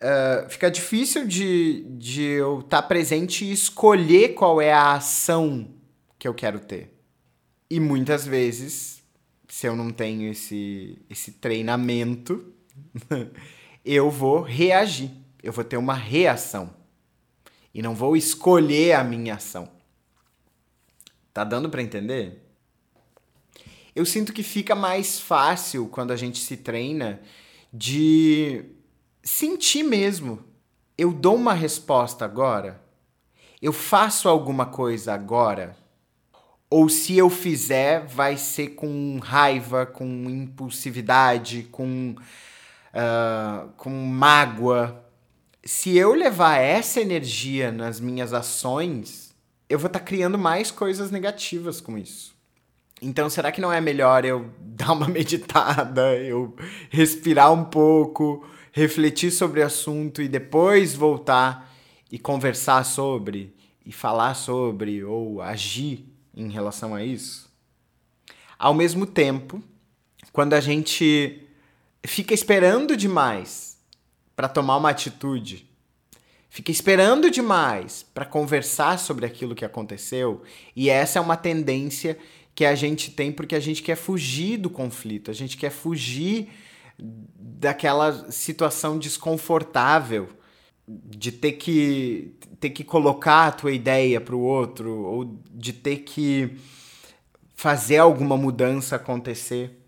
Uh, 0.00 0.48
fica 0.48 0.70
difícil 0.70 1.26
de, 1.26 1.84
de 1.98 2.22
eu 2.22 2.60
estar 2.60 2.82
tá 2.82 2.88
presente 2.88 3.44
e 3.44 3.50
escolher 3.50 4.34
qual 4.34 4.60
é 4.60 4.72
a 4.72 4.92
ação 4.92 5.74
que 6.16 6.28
eu 6.28 6.34
quero 6.34 6.60
ter. 6.60 6.94
E 7.68 7.80
muitas 7.80 8.24
vezes, 8.24 9.02
se 9.48 9.66
eu 9.66 9.74
não 9.74 9.90
tenho 9.90 10.30
esse, 10.30 11.02
esse 11.10 11.32
treinamento, 11.32 12.52
eu 13.84 14.10
vou 14.10 14.40
reagir. 14.40 15.10
Eu 15.42 15.52
vou 15.52 15.64
ter 15.64 15.76
uma 15.76 15.94
reação. 15.94 16.74
E 17.74 17.82
não 17.82 17.94
vou 17.94 18.16
escolher 18.16 18.94
a 18.94 19.04
minha 19.04 19.34
ação. 19.34 19.68
Tá 21.34 21.44
dando 21.44 21.68
para 21.68 21.82
entender? 21.82 22.44
Eu 23.94 24.04
sinto 24.04 24.32
que 24.32 24.42
fica 24.42 24.74
mais 24.74 25.18
fácil 25.18 25.88
quando 25.88 26.12
a 26.12 26.16
gente 26.16 26.38
se 26.38 26.56
treina 26.56 27.20
de 27.72 28.64
sentir 29.28 29.82
mesmo. 29.82 30.42
Eu 30.96 31.12
dou 31.12 31.36
uma 31.36 31.52
resposta 31.52 32.24
agora? 32.24 32.80
Eu 33.60 33.72
faço 33.72 34.28
alguma 34.28 34.66
coisa 34.66 35.12
agora? 35.12 35.76
Ou 36.70 36.88
se 36.88 37.16
eu 37.16 37.28
fizer, 37.28 38.06
vai 38.06 38.36
ser 38.36 38.68
com 38.70 39.18
raiva, 39.18 39.84
com 39.84 40.04
impulsividade, 40.04 41.68
com, 41.70 42.14
uh, 42.94 43.68
com 43.76 43.90
mágoa. 43.90 45.04
Se 45.62 45.96
eu 45.96 46.14
levar 46.14 46.56
essa 46.56 47.00
energia 47.00 47.70
nas 47.70 48.00
minhas 48.00 48.32
ações, 48.32 49.34
eu 49.68 49.78
vou 49.78 49.88
estar 49.88 49.98
tá 49.98 50.04
criando 50.04 50.38
mais 50.38 50.70
coisas 50.70 51.10
negativas 51.10 51.80
com 51.80 51.98
isso. 51.98 52.34
Então, 53.00 53.30
será 53.30 53.52
que 53.52 53.60
não 53.60 53.72
é 53.72 53.80
melhor 53.80 54.24
eu 54.24 54.50
dar 54.60 54.92
uma 54.92 55.06
meditada, 55.08 56.16
eu 56.16 56.56
respirar 56.90 57.52
um 57.52 57.64
pouco, 57.64 58.44
refletir 58.78 59.32
sobre 59.32 59.60
o 59.60 59.66
assunto 59.66 60.22
e 60.22 60.28
depois 60.28 60.94
voltar 60.94 61.74
e 62.10 62.18
conversar 62.18 62.84
sobre, 62.84 63.52
e 63.84 63.90
falar 63.90 64.34
sobre, 64.34 65.02
ou 65.02 65.42
agir 65.42 66.06
em 66.34 66.48
relação 66.48 66.94
a 66.94 67.04
isso? 67.04 67.50
Ao 68.56 68.72
mesmo 68.72 69.04
tempo, 69.04 69.62
quando 70.32 70.54
a 70.54 70.60
gente 70.60 71.42
fica 72.04 72.32
esperando 72.32 72.96
demais 72.96 73.78
para 74.36 74.48
tomar 74.48 74.76
uma 74.76 74.90
atitude, 74.90 75.68
fica 76.48 76.70
esperando 76.70 77.30
demais 77.30 78.06
para 78.14 78.24
conversar 78.24 78.98
sobre 78.98 79.26
aquilo 79.26 79.56
que 79.56 79.64
aconteceu, 79.64 80.42
e 80.74 80.88
essa 80.88 81.18
é 81.18 81.22
uma 81.22 81.36
tendência 81.36 82.16
que 82.54 82.64
a 82.64 82.76
gente 82.76 83.10
tem 83.10 83.32
porque 83.32 83.56
a 83.56 83.60
gente 83.60 83.82
quer 83.82 83.96
fugir 83.96 84.56
do 84.56 84.70
conflito, 84.70 85.30
a 85.30 85.34
gente 85.34 85.56
quer 85.56 85.70
fugir 85.70 86.48
daquela 86.98 88.30
situação 88.30 88.98
desconfortável 88.98 90.28
de 90.86 91.30
ter 91.30 91.52
que 91.52 92.34
ter 92.60 92.70
que 92.70 92.82
colocar 92.82 93.46
a 93.46 93.52
tua 93.52 93.70
ideia 93.70 94.20
para 94.20 94.34
o 94.34 94.40
outro 94.40 94.90
ou 95.04 95.38
de 95.52 95.72
ter 95.72 95.98
que 95.98 96.56
fazer 97.54 97.98
alguma 97.98 98.36
mudança 98.36 98.96
acontecer. 98.96 99.78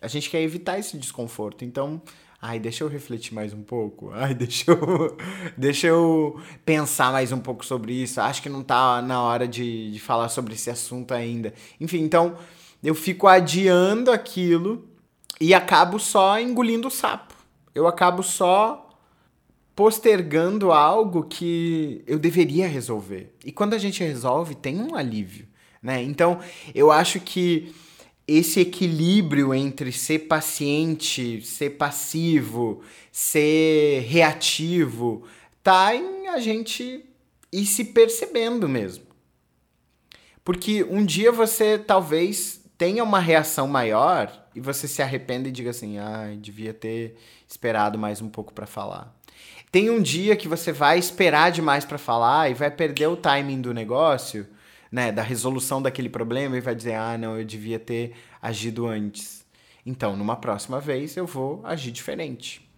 A 0.00 0.08
gente 0.08 0.28
quer 0.28 0.42
evitar 0.42 0.78
esse 0.78 0.96
desconforto. 0.98 1.64
Então, 1.64 2.02
ai, 2.40 2.58
deixa 2.58 2.84
eu 2.84 2.88
refletir 2.88 3.34
mais 3.34 3.52
um 3.54 3.62
pouco. 3.62 4.10
Ai, 4.14 4.34
deixa 4.34 4.70
eu 4.70 5.16
deixa 5.56 5.86
eu 5.86 6.40
pensar 6.64 7.12
mais 7.12 7.32
um 7.32 7.38
pouco 7.38 7.64
sobre 7.64 7.94
isso. 7.94 8.20
Acho 8.20 8.42
que 8.42 8.48
não 8.48 8.62
tá 8.62 9.00
na 9.00 9.22
hora 9.22 9.48
de, 9.48 9.90
de 9.90 10.00
falar 10.00 10.28
sobre 10.28 10.54
esse 10.54 10.70
assunto 10.70 11.14
ainda. 11.14 11.54
Enfim, 11.80 12.00
então 12.00 12.36
eu 12.82 12.94
fico 12.94 13.26
adiando 13.26 14.10
aquilo 14.10 14.86
e 15.40 15.54
acabo 15.54 15.98
só 15.98 16.40
engolindo 16.40 16.88
o 16.88 16.90
sapo. 16.90 17.34
Eu 17.74 17.86
acabo 17.86 18.22
só 18.22 18.88
postergando 19.74 20.72
algo 20.72 21.22
que 21.22 22.02
eu 22.06 22.18
deveria 22.18 22.66
resolver. 22.66 23.32
E 23.44 23.52
quando 23.52 23.74
a 23.74 23.78
gente 23.78 24.02
resolve, 24.02 24.56
tem 24.56 24.80
um 24.80 24.96
alívio, 24.96 25.46
né? 25.80 26.02
Então, 26.02 26.40
eu 26.74 26.90
acho 26.90 27.20
que 27.20 27.72
esse 28.26 28.60
equilíbrio 28.60 29.54
entre 29.54 29.92
ser 29.92 30.20
paciente, 30.20 31.40
ser 31.42 31.70
passivo, 31.70 32.82
ser 33.12 34.00
reativo, 34.00 35.22
tá 35.62 35.94
em 35.94 36.26
a 36.26 36.40
gente 36.40 37.04
ir 37.52 37.64
se 37.64 37.84
percebendo 37.84 38.68
mesmo. 38.68 39.04
Porque 40.44 40.82
um 40.84 41.04
dia 41.04 41.30
você 41.30 41.78
talvez 41.78 42.60
tenha 42.76 43.04
uma 43.04 43.20
reação 43.20 43.68
maior 43.68 44.47
e 44.58 44.60
você 44.60 44.86
se 44.88 45.00
arrependa 45.02 45.48
e 45.48 45.52
diga 45.52 45.70
assim: 45.70 45.98
"Ai, 45.98 46.34
ah, 46.34 46.36
devia 46.38 46.74
ter 46.74 47.16
esperado 47.48 47.98
mais 47.98 48.20
um 48.20 48.28
pouco 48.28 48.52
para 48.52 48.66
falar". 48.66 49.14
Tem 49.70 49.90
um 49.90 50.02
dia 50.02 50.36
que 50.36 50.48
você 50.48 50.72
vai 50.72 50.98
esperar 50.98 51.50
demais 51.52 51.84
para 51.84 51.98
falar 51.98 52.50
e 52.50 52.54
vai 52.54 52.70
perder 52.70 53.06
o 53.06 53.16
timing 53.16 53.60
do 53.60 53.72
negócio, 53.74 54.46
né, 54.90 55.12
da 55.12 55.22
resolução 55.22 55.80
daquele 55.82 56.08
problema 56.08 56.56
e 56.56 56.60
vai 56.60 56.74
dizer: 56.74 56.94
"Ah, 56.94 57.16
não, 57.16 57.38
eu 57.38 57.44
devia 57.44 57.78
ter 57.78 58.14
agido 58.42 58.86
antes". 58.86 59.46
Então, 59.86 60.16
numa 60.16 60.36
próxima 60.36 60.80
vez 60.80 61.16
eu 61.16 61.26
vou 61.26 61.62
agir 61.64 61.90
diferente. 61.90 62.68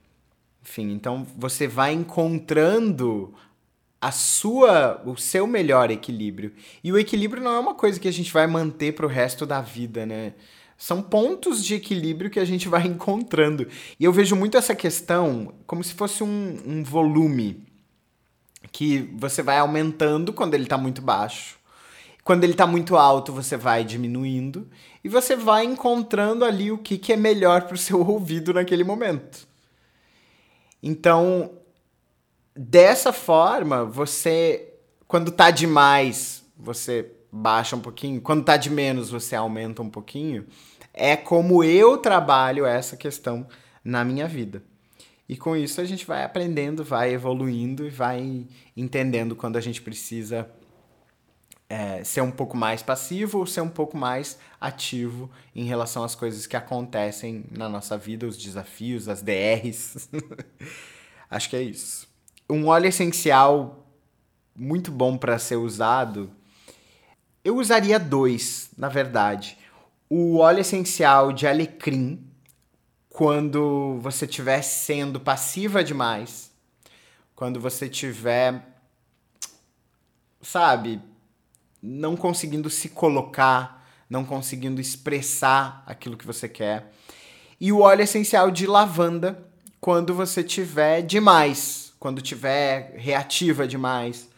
Enfim, 0.62 0.92
então 0.92 1.26
você 1.36 1.66
vai 1.66 1.92
encontrando 1.92 3.34
a 4.00 4.10
sua, 4.10 5.02
o 5.04 5.16
seu 5.16 5.46
melhor 5.46 5.90
equilíbrio. 5.90 6.52
E 6.82 6.90
o 6.90 6.98
equilíbrio 6.98 7.42
não 7.42 7.52
é 7.52 7.58
uma 7.58 7.74
coisa 7.74 8.00
que 8.00 8.08
a 8.08 8.12
gente 8.12 8.32
vai 8.32 8.46
manter 8.46 8.94
para 8.94 9.04
o 9.04 9.08
resto 9.08 9.44
da 9.44 9.60
vida, 9.60 10.06
né? 10.06 10.34
São 10.80 11.02
pontos 11.02 11.62
de 11.62 11.74
equilíbrio 11.74 12.30
que 12.30 12.40
a 12.40 12.44
gente 12.46 12.66
vai 12.66 12.86
encontrando. 12.88 13.68
E 13.98 14.02
eu 14.02 14.10
vejo 14.10 14.34
muito 14.34 14.56
essa 14.56 14.74
questão 14.74 15.52
como 15.66 15.84
se 15.84 15.92
fosse 15.92 16.24
um, 16.24 16.58
um 16.66 16.82
volume 16.82 17.66
que 18.72 19.00
você 19.18 19.42
vai 19.42 19.58
aumentando 19.58 20.32
quando 20.32 20.54
ele 20.54 20.62
está 20.62 20.78
muito 20.78 21.02
baixo. 21.02 21.58
Quando 22.24 22.44
ele 22.44 22.54
está 22.54 22.66
muito 22.66 22.96
alto, 22.96 23.30
você 23.30 23.58
vai 23.58 23.84
diminuindo. 23.84 24.70
E 25.04 25.08
você 25.08 25.36
vai 25.36 25.66
encontrando 25.66 26.46
ali 26.46 26.72
o 26.72 26.78
que, 26.78 26.96
que 26.96 27.12
é 27.12 27.16
melhor 27.16 27.64
para 27.64 27.74
o 27.74 27.78
seu 27.78 28.00
ouvido 28.08 28.54
naquele 28.54 28.82
momento. 28.82 29.46
Então, 30.82 31.58
dessa 32.56 33.12
forma, 33.12 33.84
você, 33.84 34.72
quando 35.06 35.28
está 35.28 35.50
demais, 35.50 36.42
você 36.56 37.19
baixa 37.32 37.76
um 37.76 37.80
pouquinho. 37.80 38.20
Quando 38.20 38.40
está 38.40 38.56
de 38.56 38.70
menos, 38.70 39.10
você 39.10 39.36
aumenta 39.36 39.82
um 39.82 39.90
pouquinho 39.90 40.46
é 40.92 41.16
como 41.16 41.62
eu 41.62 41.98
trabalho 41.98 42.66
essa 42.66 42.96
questão 42.96 43.46
na 43.84 44.04
minha 44.04 44.26
vida. 44.26 44.62
E 45.28 45.36
com 45.36 45.56
isso 45.56 45.80
a 45.80 45.84
gente 45.84 46.04
vai 46.04 46.24
aprendendo, 46.24 46.82
vai 46.82 47.12
evoluindo 47.12 47.86
e 47.86 47.90
vai 47.90 48.46
entendendo 48.76 49.36
quando 49.36 49.56
a 49.56 49.60
gente 49.60 49.80
precisa 49.80 50.50
é, 51.68 52.02
ser 52.02 52.20
um 52.20 52.32
pouco 52.32 52.56
mais 52.56 52.82
passivo 52.82 53.38
ou 53.38 53.46
ser 53.46 53.60
um 53.60 53.68
pouco 53.68 53.96
mais 53.96 54.38
ativo 54.60 55.30
em 55.54 55.64
relação 55.64 56.02
às 56.02 56.16
coisas 56.16 56.46
que 56.46 56.56
acontecem 56.56 57.44
na 57.50 57.68
nossa 57.68 57.96
vida, 57.96 58.26
os 58.26 58.36
desafios, 58.36 59.08
as 59.08 59.22
DRs. 59.22 60.08
Acho 61.30 61.48
que 61.48 61.56
é 61.56 61.62
isso. 61.62 62.08
Um 62.48 62.66
óleo 62.66 62.88
essencial 62.88 63.86
muito 64.56 64.90
bom 64.90 65.16
para 65.16 65.38
ser 65.38 65.56
usado. 65.56 66.28
Eu 67.44 67.56
usaria 67.56 67.98
dois, 67.98 68.70
na 68.76 68.88
verdade 68.88 69.58
o 70.10 70.38
óleo 70.38 70.58
essencial 70.58 71.32
de 71.32 71.46
alecrim 71.46 72.26
quando 73.08 73.96
você 74.00 74.24
estiver 74.24 74.60
sendo 74.60 75.20
passiva 75.20 75.84
demais, 75.84 76.50
quando 77.36 77.60
você 77.60 77.86
estiver, 77.86 78.82
sabe, 80.42 81.00
não 81.80 82.16
conseguindo 82.16 82.68
se 82.68 82.88
colocar, 82.88 83.88
não 84.08 84.24
conseguindo 84.24 84.80
expressar 84.80 85.84
aquilo 85.86 86.16
que 86.16 86.26
você 86.26 86.48
quer. 86.48 86.92
E 87.60 87.70
o 87.70 87.80
óleo 87.80 88.02
essencial 88.02 88.50
de 88.50 88.66
lavanda 88.66 89.46
quando 89.80 90.12
você 90.12 90.42
tiver 90.42 91.02
demais, 91.02 91.92
quando 92.00 92.20
tiver 92.20 92.94
reativa 92.96 93.66
demais. 93.66 94.28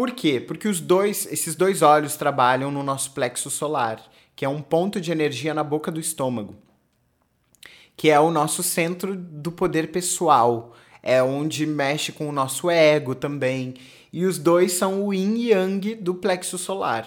Por 0.00 0.12
quê? 0.12 0.40
Porque 0.40 0.66
os 0.66 0.80
dois, 0.80 1.30
esses 1.30 1.54
dois 1.54 1.82
óleos 1.82 2.16
trabalham 2.16 2.70
no 2.70 2.82
nosso 2.82 3.10
plexo 3.10 3.50
solar 3.50 4.02
que 4.34 4.46
é 4.46 4.48
um 4.48 4.62
ponto 4.62 4.98
de 4.98 5.12
energia 5.12 5.52
na 5.52 5.62
boca 5.62 5.92
do 5.92 6.00
estômago, 6.00 6.56
que 7.94 8.08
é 8.08 8.18
o 8.18 8.30
nosso 8.30 8.62
centro 8.62 9.14
do 9.14 9.52
poder 9.52 9.92
pessoal. 9.92 10.74
É 11.02 11.22
onde 11.22 11.66
mexe 11.66 12.12
com 12.12 12.26
o 12.26 12.32
nosso 12.32 12.70
ego 12.70 13.14
também. 13.14 13.74
E 14.10 14.24
os 14.24 14.38
dois 14.38 14.72
são 14.72 15.04
o 15.04 15.12
yin 15.12 15.34
e 15.34 15.50
yang 15.50 15.94
do 15.96 16.14
plexo 16.14 16.56
solar. 16.56 17.06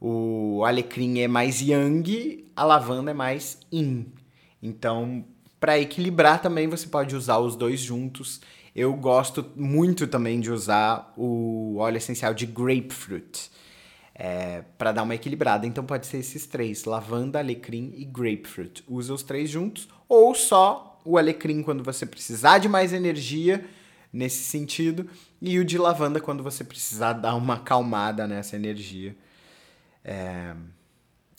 O 0.00 0.64
alecrim 0.64 1.20
é 1.20 1.28
mais 1.28 1.60
yang, 1.60 2.44
a 2.56 2.64
lavanda 2.64 3.12
é 3.12 3.14
mais 3.14 3.60
yin. 3.72 4.12
Então, 4.60 5.24
para 5.60 5.78
equilibrar 5.78 6.42
também 6.42 6.66
você 6.66 6.88
pode 6.88 7.14
usar 7.14 7.38
os 7.38 7.54
dois 7.54 7.78
juntos. 7.78 8.40
Eu 8.76 8.92
gosto 8.92 9.50
muito 9.56 10.06
também 10.06 10.38
de 10.38 10.50
usar 10.50 11.10
o 11.16 11.78
óleo 11.78 11.96
essencial 11.96 12.34
de 12.34 12.44
grapefruit 12.44 13.50
é, 14.14 14.64
para 14.76 14.92
dar 14.92 15.02
uma 15.02 15.14
equilibrada. 15.14 15.66
Então 15.66 15.82
pode 15.82 16.06
ser 16.06 16.18
esses 16.18 16.44
três: 16.44 16.84
lavanda, 16.84 17.38
alecrim 17.38 17.94
e 17.96 18.04
grapefruit. 18.04 18.84
Usa 18.86 19.14
os 19.14 19.22
três 19.22 19.48
juntos 19.48 19.88
ou 20.06 20.34
só 20.34 21.00
o 21.06 21.16
alecrim 21.16 21.62
quando 21.62 21.82
você 21.82 22.04
precisar 22.04 22.58
de 22.58 22.68
mais 22.68 22.92
energia 22.92 23.64
nesse 24.12 24.44
sentido 24.44 25.08
e 25.40 25.58
o 25.58 25.64
de 25.64 25.78
lavanda 25.78 26.20
quando 26.20 26.42
você 26.42 26.62
precisar 26.62 27.14
dar 27.14 27.34
uma 27.34 27.54
acalmada 27.54 28.26
nessa 28.26 28.56
energia. 28.56 29.16
É, 30.04 30.54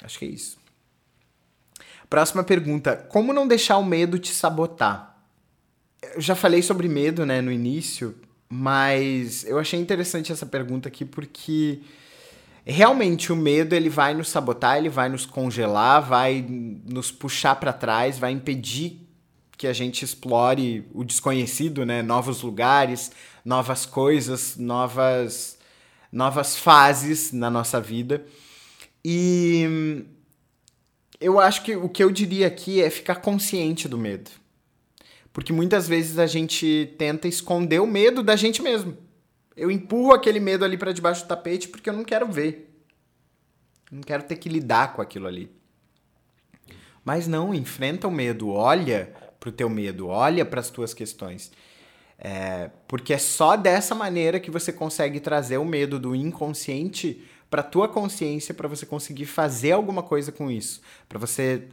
acho 0.01 0.17
que 0.17 0.25
é 0.25 0.29
isso. 0.29 0.57
Próxima 2.09 2.43
pergunta: 2.43 2.97
Como 2.97 3.31
não 3.31 3.47
deixar 3.47 3.77
o 3.77 3.85
medo 3.85 4.17
te 4.17 4.33
sabotar? 4.33 5.06
Eu 6.01 6.21
já 6.21 6.35
falei 6.35 6.61
sobre 6.61 6.87
medo, 6.87 7.25
né, 7.25 7.41
no 7.41 7.51
início, 7.51 8.15
mas 8.49 9.43
eu 9.45 9.59
achei 9.59 9.79
interessante 9.79 10.31
essa 10.31 10.45
pergunta 10.45 10.87
aqui 10.87 11.03
porque 11.03 11.79
realmente 12.65 13.31
o 13.31 13.35
medo 13.35 13.73
ele 13.73 13.89
vai 13.89 14.13
nos 14.13 14.29
sabotar, 14.29 14.77
ele 14.77 14.89
vai 14.89 15.09
nos 15.09 15.25
congelar, 15.25 16.01
vai 16.01 16.45
nos 16.47 17.11
puxar 17.11 17.55
para 17.55 17.73
trás, 17.73 18.19
vai 18.19 18.31
impedir 18.31 19.07
que 19.57 19.65
a 19.65 19.73
gente 19.73 20.05
explore 20.05 20.87
o 20.93 21.03
desconhecido, 21.03 21.85
né, 21.85 22.01
novos 22.01 22.41
lugares, 22.43 23.11
novas 23.43 23.85
coisas, 23.85 24.55
novas 24.55 25.57
novas 26.11 26.55
fases 26.55 27.31
na 27.31 27.49
nossa 27.49 27.81
vida. 27.81 28.25
E 29.03 30.05
eu 31.19 31.39
acho 31.39 31.63
que 31.63 31.75
o 31.75 31.89
que 31.89 32.03
eu 32.03 32.11
diria 32.11 32.47
aqui 32.47 32.81
é 32.81 32.89
ficar 32.89 33.15
consciente 33.15 33.87
do 33.87 33.97
medo. 33.97 34.29
Porque 35.37 35.53
muitas 35.53 35.87
vezes 35.87 36.17
a 36.17 36.25
gente 36.25 36.95
tenta 36.97 37.27
esconder 37.27 37.79
o 37.79 37.85
medo 37.85 38.23
da 38.23 38.35
gente 38.35 38.59
mesmo. 38.59 38.97
Eu 39.55 39.69
empurro 39.69 40.11
aquele 40.11 40.39
medo 40.39 40.65
ali 40.65 40.79
para 40.79 40.91
debaixo 40.91 41.23
do 41.23 41.27
tapete 41.27 41.67
porque 41.67 41.87
eu 41.87 41.93
não 41.93 42.03
quero 42.03 42.25
ver. 42.25 42.83
Não 43.91 44.01
quero 44.01 44.23
ter 44.23 44.37
que 44.37 44.49
lidar 44.49 44.93
com 44.93 45.01
aquilo 45.03 45.27
ali. 45.27 45.51
Mas 47.05 47.27
não, 47.27 47.53
enfrenta 47.53 48.07
o 48.07 48.11
medo, 48.11 48.49
olha 48.49 49.13
pro 49.39 49.51
teu 49.51 49.69
medo, 49.69 50.07
olha 50.07 50.43
para 50.43 50.59
as 50.59 50.71
tuas 50.71 50.91
questões. 50.91 51.51
É, 52.17 52.71
porque 52.87 53.13
é 53.13 53.19
só 53.19 53.55
dessa 53.55 53.93
maneira 53.93 54.39
que 54.39 54.49
você 54.49 54.73
consegue 54.73 55.19
trazer 55.19 55.59
o 55.59 55.65
medo 55.65 55.99
do 55.99 56.15
inconsciente 56.15 57.23
para 57.47 57.61
tua 57.61 57.87
consciência 57.87 58.55
para 58.55 58.67
você 58.67 58.87
conseguir 58.87 59.27
fazer 59.27 59.73
alguma 59.73 60.01
coisa 60.01 60.31
com 60.31 60.49
isso, 60.49 60.81
para 61.07 61.19
você 61.19 61.67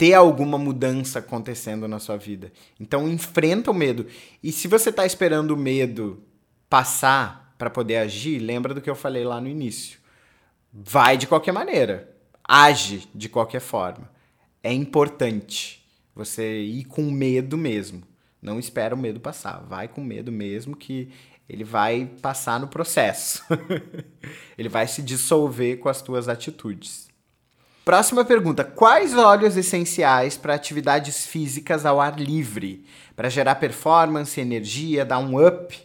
ter 0.00 0.14
alguma 0.14 0.56
mudança 0.56 1.18
acontecendo 1.18 1.86
na 1.86 1.98
sua 1.98 2.16
vida. 2.16 2.50
Então 2.80 3.06
enfrenta 3.06 3.70
o 3.70 3.74
medo. 3.74 4.06
E 4.42 4.50
se 4.50 4.66
você 4.66 4.88
está 4.88 5.04
esperando 5.04 5.50
o 5.50 5.58
medo 5.58 6.22
passar 6.70 7.54
para 7.58 7.68
poder 7.68 7.98
agir, 7.98 8.38
lembra 8.38 8.72
do 8.72 8.80
que 8.80 8.88
eu 8.88 8.94
falei 8.94 9.24
lá 9.24 9.42
no 9.42 9.46
início. 9.46 9.98
Vai 10.72 11.18
de 11.18 11.26
qualquer 11.26 11.52
maneira. 11.52 12.16
Age 12.42 13.10
de 13.14 13.28
qualquer 13.28 13.60
forma. 13.60 14.10
É 14.62 14.72
importante 14.72 15.86
você 16.14 16.62
ir 16.62 16.84
com 16.84 17.02
medo 17.10 17.58
mesmo. 17.58 18.02
Não 18.40 18.58
espera 18.58 18.94
o 18.94 18.98
medo 18.98 19.20
passar. 19.20 19.62
Vai 19.68 19.86
com 19.86 20.02
medo 20.02 20.32
mesmo 20.32 20.74
que 20.74 21.12
ele 21.46 21.62
vai 21.62 22.06
passar 22.22 22.58
no 22.58 22.68
processo. 22.68 23.44
ele 24.56 24.70
vai 24.70 24.86
se 24.86 25.02
dissolver 25.02 25.76
com 25.76 25.90
as 25.90 26.00
tuas 26.00 26.26
atitudes. 26.26 27.09
Próxima 27.84 28.24
pergunta: 28.24 28.64
quais 28.64 29.14
óleos 29.14 29.56
essenciais 29.56 30.36
para 30.36 30.54
atividades 30.54 31.26
físicas 31.26 31.86
ao 31.86 32.00
ar 32.00 32.18
livre, 32.18 32.84
para 33.16 33.28
gerar 33.28 33.56
performance, 33.56 34.40
energia, 34.40 35.04
dar 35.04 35.18
um 35.18 35.44
up 35.44 35.78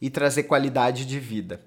e 0.00 0.08
trazer 0.08 0.44
qualidade 0.44 1.04
de 1.04 1.18
vida? 1.18 1.60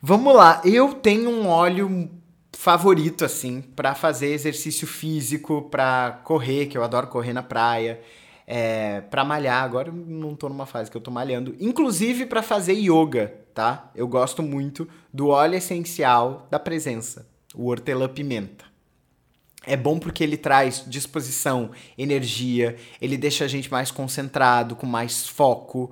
Vamos 0.00 0.34
lá, 0.34 0.60
eu 0.64 0.94
tenho 0.94 1.30
um 1.30 1.48
óleo 1.48 2.10
favorito 2.52 3.24
assim 3.24 3.60
para 3.60 3.94
fazer 3.94 4.28
exercício 4.28 4.86
físico, 4.86 5.62
para 5.70 6.20
correr, 6.24 6.66
que 6.66 6.76
eu 6.76 6.84
adoro 6.84 7.06
correr 7.06 7.32
na 7.32 7.42
praia 7.42 8.00
é, 8.46 9.00
para 9.02 9.24
malhar. 9.24 9.64
Agora 9.64 9.88
eu 9.88 9.94
não 9.94 10.34
tô 10.34 10.48
numa 10.48 10.66
fase 10.66 10.90
que 10.90 10.96
eu 10.96 11.00
tô 11.00 11.10
malhando. 11.10 11.56
Inclusive 11.58 12.26
para 12.26 12.42
fazer 12.42 12.74
yoga, 12.74 13.34
tá? 13.54 13.90
Eu 13.94 14.06
gosto 14.06 14.42
muito 14.42 14.88
do 15.12 15.28
óleo 15.28 15.56
essencial 15.56 16.46
da 16.50 16.58
presença, 16.58 17.26
o 17.56 17.68
hortelã-pimenta. 17.68 18.64
É 19.66 19.76
bom 19.76 19.98
porque 19.98 20.22
ele 20.22 20.36
traz 20.36 20.84
disposição, 20.86 21.70
energia, 21.98 22.76
ele 23.00 23.16
deixa 23.16 23.44
a 23.44 23.48
gente 23.48 23.70
mais 23.70 23.90
concentrado, 23.90 24.76
com 24.76 24.86
mais 24.86 25.26
foco. 25.26 25.90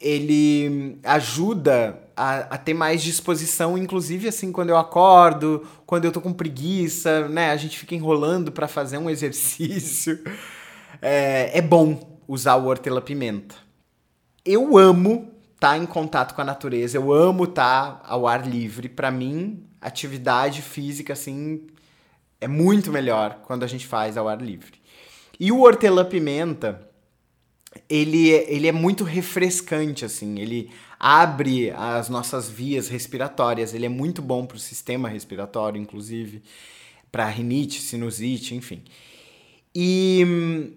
Ele 0.00 0.98
ajuda 1.04 2.00
a, 2.16 2.38
a, 2.54 2.58
ter 2.58 2.74
mais 2.74 3.02
disposição, 3.02 3.78
inclusive 3.78 4.26
assim, 4.26 4.50
quando 4.50 4.70
eu 4.70 4.76
acordo, 4.76 5.64
quando 5.86 6.06
eu 6.06 6.12
tô 6.12 6.20
com 6.20 6.32
preguiça, 6.32 7.28
né? 7.28 7.50
A 7.50 7.56
gente 7.56 7.78
fica 7.78 7.94
enrolando 7.94 8.50
para 8.50 8.66
fazer 8.66 8.98
um 8.98 9.08
exercício 9.10 10.18
é, 11.00 11.58
é 11.58 11.62
bom 11.62 12.18
usar 12.26 12.56
o 12.56 12.66
hortelã-pimenta. 12.66 13.54
Eu 14.44 14.76
amo 14.76 15.30
estar 15.58 15.70
tá 15.70 15.78
em 15.78 15.86
contato 15.86 16.34
com 16.34 16.40
a 16.40 16.44
natureza, 16.44 16.96
eu 16.96 17.12
amo 17.12 17.44
estar 17.44 17.98
tá 17.98 18.08
ao 18.08 18.28
ar 18.28 18.48
livre. 18.48 18.88
Para 18.88 19.10
mim, 19.10 19.64
atividade 19.80 20.62
física, 20.62 21.12
assim, 21.12 21.66
é 22.40 22.46
muito 22.46 22.92
melhor 22.92 23.40
quando 23.44 23.64
a 23.64 23.66
gente 23.66 23.84
faz 23.84 24.16
ao 24.16 24.28
ar 24.28 24.40
livre. 24.40 24.80
E 25.38 25.50
o 25.50 25.62
hortelã-pimenta, 25.62 26.88
ele, 27.88 28.28
ele 28.28 28.68
é 28.68 28.72
muito 28.72 29.02
refrescante, 29.02 30.04
assim, 30.04 30.38
ele 30.38 30.70
abre 30.98 31.70
as 31.72 32.08
nossas 32.08 32.48
vias 32.48 32.88
respiratórias, 32.88 33.74
ele 33.74 33.86
é 33.86 33.88
muito 33.88 34.22
bom 34.22 34.46
para 34.46 34.56
o 34.56 34.60
sistema 34.60 35.08
respiratório, 35.08 35.80
inclusive, 35.80 36.40
para 37.10 37.26
rinite, 37.26 37.80
sinusite, 37.80 38.54
enfim. 38.54 38.82
E 39.74 40.76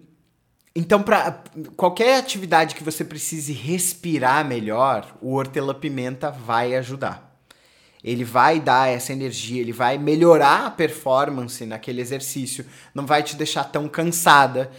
então, 0.74 1.02
para 1.02 1.42
qualquer 1.76 2.18
atividade 2.18 2.74
que 2.74 2.82
você 2.82 3.04
precise 3.04 3.52
respirar 3.52 4.46
melhor, 4.46 5.18
o 5.20 5.34
hortelã-pimenta 5.34 6.30
vai 6.30 6.74
ajudar. 6.76 7.30
Ele 8.02 8.24
vai 8.24 8.58
dar 8.58 8.88
essa 8.88 9.12
energia, 9.12 9.60
ele 9.60 9.72
vai 9.72 9.98
melhorar 9.98 10.66
a 10.66 10.70
performance 10.70 11.64
naquele 11.66 12.00
exercício, 12.00 12.64
não 12.94 13.06
vai 13.06 13.22
te 13.22 13.36
deixar 13.36 13.64
tão 13.64 13.86
cansada. 13.86 14.72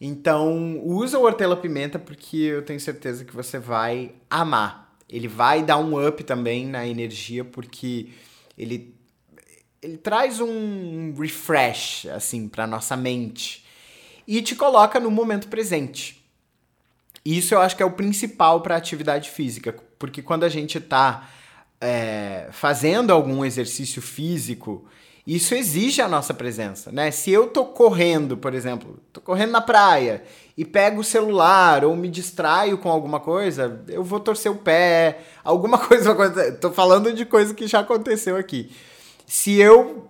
Então, 0.00 0.80
usa 0.84 1.18
o 1.18 1.24
hortelã-pimenta 1.24 1.98
porque 1.98 2.36
eu 2.36 2.62
tenho 2.64 2.80
certeza 2.80 3.24
que 3.24 3.34
você 3.34 3.58
vai 3.58 4.12
amar. 4.30 4.96
Ele 5.08 5.26
vai 5.26 5.64
dar 5.64 5.78
um 5.78 6.06
up 6.06 6.22
também 6.22 6.66
na 6.66 6.86
energia 6.86 7.44
porque 7.44 8.10
ele 8.56 8.94
ele 9.82 9.96
traz 9.96 10.40
um 10.40 11.14
refresh 11.14 12.04
assim 12.06 12.46
para 12.46 12.66
nossa 12.66 12.94
mente 12.98 13.64
e 14.26 14.42
te 14.42 14.54
coloca 14.54 15.00
no 15.00 15.10
momento 15.10 15.48
presente. 15.48 16.24
Isso 17.24 17.54
eu 17.54 17.60
acho 17.60 17.76
que 17.76 17.82
é 17.82 17.86
o 17.86 17.92
principal 17.92 18.60
para 18.60 18.76
atividade 18.76 19.30
física, 19.30 19.74
porque 19.98 20.22
quando 20.22 20.44
a 20.44 20.48
gente 20.48 20.78
está 20.78 21.28
é, 21.80 22.48
fazendo 22.50 23.12
algum 23.12 23.44
exercício 23.44 24.00
físico, 24.00 24.86
isso 25.26 25.54
exige 25.54 26.00
a 26.00 26.08
nossa 26.08 26.32
presença, 26.32 26.90
né? 26.90 27.10
Se 27.10 27.30
eu 27.30 27.46
tô 27.46 27.66
correndo, 27.66 28.36
por 28.36 28.54
exemplo, 28.54 28.98
tô 29.12 29.20
correndo 29.20 29.50
na 29.50 29.60
praia 29.60 30.24
e 30.56 30.64
pego 30.64 31.02
o 31.02 31.04
celular 31.04 31.84
ou 31.84 31.94
me 31.94 32.08
distraio 32.08 32.78
com 32.78 32.90
alguma 32.90 33.20
coisa, 33.20 33.82
eu 33.88 34.02
vou 34.02 34.18
torcer 34.18 34.50
o 34.50 34.56
pé, 34.56 35.20
alguma 35.44 35.78
coisa 35.78 36.14
vai 36.14 36.26
acontecer. 36.26 36.52
Tô 36.52 36.72
falando 36.72 37.12
de 37.12 37.24
coisa 37.24 37.54
que 37.54 37.66
já 37.66 37.80
aconteceu 37.80 38.36
aqui. 38.36 38.70
Se 39.26 39.54
eu 39.60 40.09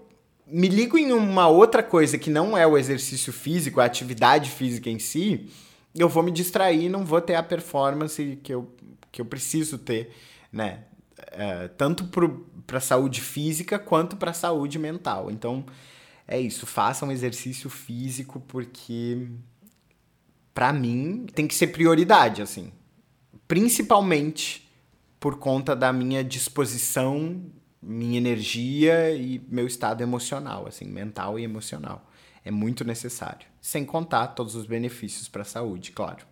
me 0.50 0.68
ligo 0.68 0.98
em 0.98 1.12
uma 1.12 1.48
outra 1.48 1.82
coisa 1.82 2.18
que 2.18 2.30
não 2.30 2.56
é 2.56 2.66
o 2.66 2.76
exercício 2.76 3.32
físico, 3.32 3.80
a 3.80 3.84
atividade 3.84 4.50
física 4.50 4.90
em 4.90 4.98
si, 4.98 5.48
eu 5.94 6.08
vou 6.08 6.22
me 6.22 6.30
distrair 6.30 6.84
e 6.84 6.88
não 6.88 7.04
vou 7.04 7.20
ter 7.20 7.34
a 7.34 7.42
performance 7.42 8.38
que 8.42 8.52
eu, 8.52 8.72
que 9.10 9.20
eu 9.20 9.24
preciso 9.24 9.78
ter, 9.78 10.12
né? 10.52 10.84
É, 11.32 11.68
tanto 11.68 12.04
para 12.66 12.78
a 12.78 12.80
saúde 12.80 13.20
física 13.20 13.78
quanto 13.78 14.16
para 14.16 14.30
a 14.30 14.34
saúde 14.34 14.78
mental. 14.78 15.30
Então, 15.30 15.64
é 16.26 16.40
isso. 16.40 16.66
Faça 16.66 17.04
um 17.04 17.12
exercício 17.12 17.68
físico 17.68 18.40
porque, 18.40 19.28
para 20.54 20.72
mim, 20.72 21.26
tem 21.34 21.46
que 21.46 21.54
ser 21.54 21.68
prioridade, 21.68 22.40
assim. 22.40 22.72
Principalmente 23.46 24.68
por 25.18 25.38
conta 25.38 25.76
da 25.76 25.92
minha 25.92 26.24
disposição 26.24 27.42
minha 27.82 28.18
energia 28.18 29.10
e 29.14 29.40
meu 29.48 29.66
estado 29.66 30.02
emocional, 30.02 30.66
assim, 30.66 30.86
mental 30.86 31.38
e 31.38 31.44
emocional. 31.44 32.10
É 32.44 32.50
muito 32.50 32.84
necessário. 32.84 33.46
Sem 33.60 33.84
contar 33.84 34.28
todos 34.28 34.54
os 34.54 34.66
benefícios 34.66 35.28
para 35.28 35.42
a 35.42 35.46
saúde, 35.46 35.92
claro. 35.92 36.26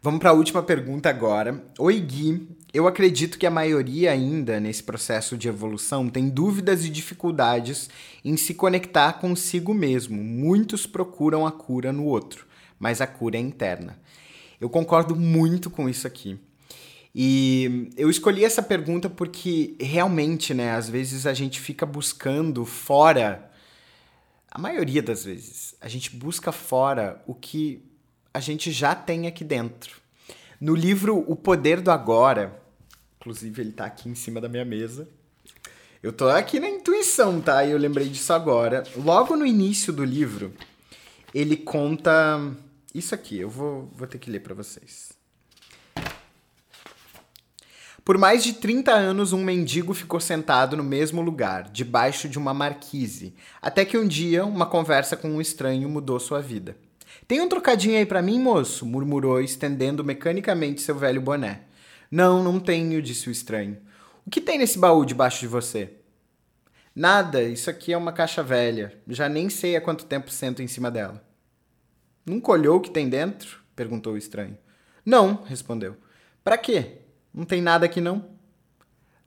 Vamos 0.00 0.20
para 0.20 0.30
a 0.30 0.34
última 0.34 0.62
pergunta 0.62 1.10
agora. 1.10 1.64
Oi, 1.76 1.98
Gui. 2.00 2.48
Eu 2.72 2.86
acredito 2.86 3.36
que 3.36 3.46
a 3.46 3.50
maioria 3.50 4.12
ainda 4.12 4.60
nesse 4.60 4.82
processo 4.82 5.36
de 5.36 5.48
evolução 5.48 6.08
tem 6.08 6.28
dúvidas 6.28 6.84
e 6.84 6.88
dificuldades 6.88 7.90
em 8.24 8.36
se 8.36 8.54
conectar 8.54 9.14
consigo 9.14 9.74
mesmo. 9.74 10.22
Muitos 10.22 10.86
procuram 10.86 11.44
a 11.44 11.50
cura 11.50 11.92
no 11.92 12.04
outro, 12.04 12.46
mas 12.78 13.00
a 13.00 13.08
cura 13.08 13.38
é 13.38 13.40
interna. 13.40 13.98
Eu 14.60 14.70
concordo 14.70 15.16
muito 15.16 15.68
com 15.68 15.88
isso 15.88 16.06
aqui. 16.06 16.38
E 17.14 17.90
eu 17.96 18.10
escolhi 18.10 18.44
essa 18.44 18.62
pergunta 18.62 19.08
porque 19.08 19.74
realmente, 19.80 20.52
né, 20.54 20.72
às 20.72 20.88
vezes 20.88 21.26
a 21.26 21.34
gente 21.34 21.60
fica 21.60 21.86
buscando 21.86 22.64
fora, 22.64 23.50
a 24.50 24.58
maioria 24.58 25.02
das 25.02 25.24
vezes, 25.24 25.74
a 25.80 25.88
gente 25.88 26.14
busca 26.14 26.52
fora 26.52 27.22
o 27.26 27.34
que 27.34 27.82
a 28.32 28.40
gente 28.40 28.70
já 28.70 28.94
tem 28.94 29.26
aqui 29.26 29.42
dentro. 29.42 29.96
No 30.60 30.74
livro 30.74 31.24
O 31.26 31.34
Poder 31.34 31.80
do 31.80 31.90
Agora, 31.90 32.60
inclusive 33.20 33.62
ele 33.62 33.72
tá 33.72 33.86
aqui 33.86 34.08
em 34.08 34.14
cima 34.14 34.40
da 34.40 34.48
minha 34.48 34.64
mesa. 34.64 35.08
Eu 36.02 36.12
tô 36.12 36.28
aqui 36.28 36.60
na 36.60 36.68
intuição, 36.68 37.40
tá? 37.40 37.64
E 37.64 37.72
eu 37.72 37.78
lembrei 37.78 38.08
disso 38.08 38.32
agora. 38.32 38.84
Logo 38.96 39.36
no 39.36 39.44
início 39.44 39.92
do 39.92 40.04
livro, 40.04 40.52
ele 41.34 41.56
conta 41.56 42.40
isso 42.94 43.14
aqui. 43.14 43.38
Eu 43.38 43.50
vou, 43.50 43.90
vou 43.92 44.06
ter 44.06 44.18
que 44.18 44.30
ler 44.30 44.40
para 44.40 44.54
vocês. 44.54 45.17
Por 48.08 48.16
mais 48.16 48.42
de 48.42 48.54
30 48.54 48.90
anos, 48.90 49.34
um 49.34 49.44
mendigo 49.44 49.92
ficou 49.92 50.18
sentado 50.18 50.74
no 50.74 50.82
mesmo 50.82 51.20
lugar, 51.20 51.68
debaixo 51.68 52.26
de 52.26 52.38
uma 52.38 52.54
marquise, 52.54 53.34
até 53.60 53.84
que 53.84 53.98
um 53.98 54.08
dia 54.08 54.46
uma 54.46 54.64
conversa 54.64 55.14
com 55.14 55.28
um 55.28 55.42
estranho 55.42 55.90
mudou 55.90 56.18
sua 56.18 56.40
vida. 56.40 56.74
Tem 57.26 57.42
um 57.42 57.48
trocadinho 57.50 57.98
aí 57.98 58.06
para 58.06 58.22
mim, 58.22 58.40
moço? 58.40 58.86
murmurou, 58.86 59.42
estendendo 59.42 60.02
mecanicamente 60.02 60.80
seu 60.80 60.94
velho 60.94 61.20
boné. 61.20 61.64
Não, 62.10 62.42
não 62.42 62.58
tenho, 62.58 63.02
disse 63.02 63.28
o 63.28 63.30
estranho. 63.30 63.76
O 64.26 64.30
que 64.30 64.40
tem 64.40 64.56
nesse 64.56 64.78
baú 64.78 65.04
debaixo 65.04 65.40
de 65.40 65.46
você? 65.46 65.90
Nada, 66.96 67.42
isso 67.42 67.68
aqui 67.68 67.92
é 67.92 67.96
uma 67.98 68.10
caixa 68.10 68.42
velha. 68.42 68.98
Já 69.06 69.28
nem 69.28 69.50
sei 69.50 69.76
há 69.76 69.82
quanto 69.82 70.06
tempo 70.06 70.30
sento 70.30 70.62
em 70.62 70.66
cima 70.66 70.90
dela. 70.90 71.22
Nunca 72.24 72.52
olhou 72.52 72.78
o 72.78 72.80
que 72.80 72.90
tem 72.90 73.06
dentro? 73.06 73.60
perguntou 73.76 74.14
o 74.14 74.18
estranho. 74.18 74.56
Não, 75.04 75.42
respondeu. 75.44 75.94
Para 76.42 76.56
quê? 76.56 77.02
Não 77.38 77.44
tem 77.44 77.62
nada 77.62 77.86
aqui 77.86 78.00
não? 78.00 78.24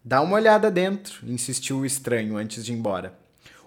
Dá 0.03 0.21
uma 0.21 0.35
olhada 0.35 0.69
dentro, 0.69 1.25
insistiu 1.25 1.77
o 1.77 1.85
estranho 1.85 2.35
antes 2.35 2.65
de 2.65 2.73
ir 2.73 2.75
embora. 2.75 3.17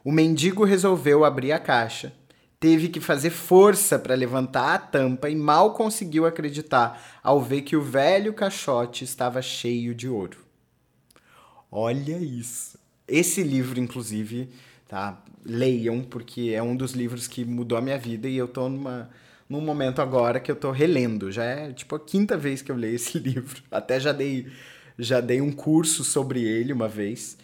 O 0.05 0.13
mendigo 0.13 0.65
resolveu 0.65 1.25
abrir 1.25 1.51
a 1.51 1.59
caixa. 1.59 2.13
Teve 2.61 2.91
que 2.91 3.01
fazer 3.01 3.31
força 3.31 3.99
para 3.99 4.15
levantar 4.15 4.75
a 4.75 4.79
tampa 4.79 5.31
e 5.31 5.35
mal 5.35 5.73
conseguiu 5.73 6.27
acreditar 6.27 7.19
ao 7.23 7.41
ver 7.41 7.63
que 7.63 7.75
o 7.75 7.81
velho 7.81 8.35
caixote 8.35 9.03
estava 9.03 9.41
cheio 9.41 9.95
de 9.95 10.11
ouro. 10.11 10.37
Olha 11.73 12.19
isso. 12.19 12.79
Esse 13.09 13.43
livro, 13.43 13.81
inclusive, 13.81 14.51
tá? 14.87 15.25
Leiam, 15.43 16.03
porque 16.03 16.51
é 16.55 16.63
um 16.63 16.77
dos 16.77 16.93
livros 16.93 17.27
que 17.27 17.47
mudou 17.47 17.79
a 17.79 17.81
minha 17.81 17.97
vida 17.97 18.29
e 18.29 18.37
eu 18.37 18.47
tô 18.47 18.69
numa 18.69 19.09
num 19.55 19.61
momento 19.61 20.03
agora 20.03 20.41
que 20.41 20.51
eu 20.51 20.57
tô 20.57 20.71
relendo. 20.73 21.31
Já 21.31 21.45
é 21.45 21.73
tipo 21.73 21.95
a 21.95 22.01
quinta 22.01 22.37
vez 22.37 22.61
que 22.61 22.73
eu 22.73 22.77
leio 22.77 22.97
esse 22.97 23.19
livro. 23.21 23.63
Até 23.71 24.01
já 24.01 24.13
dei, 24.13 24.49
já 24.99 25.21
dei 25.21 25.41
um 25.41 25.53
curso 25.53 26.03
sobre 26.03 26.43
ele 26.43 26.73
uma 26.73 26.89
vez. 26.89 27.39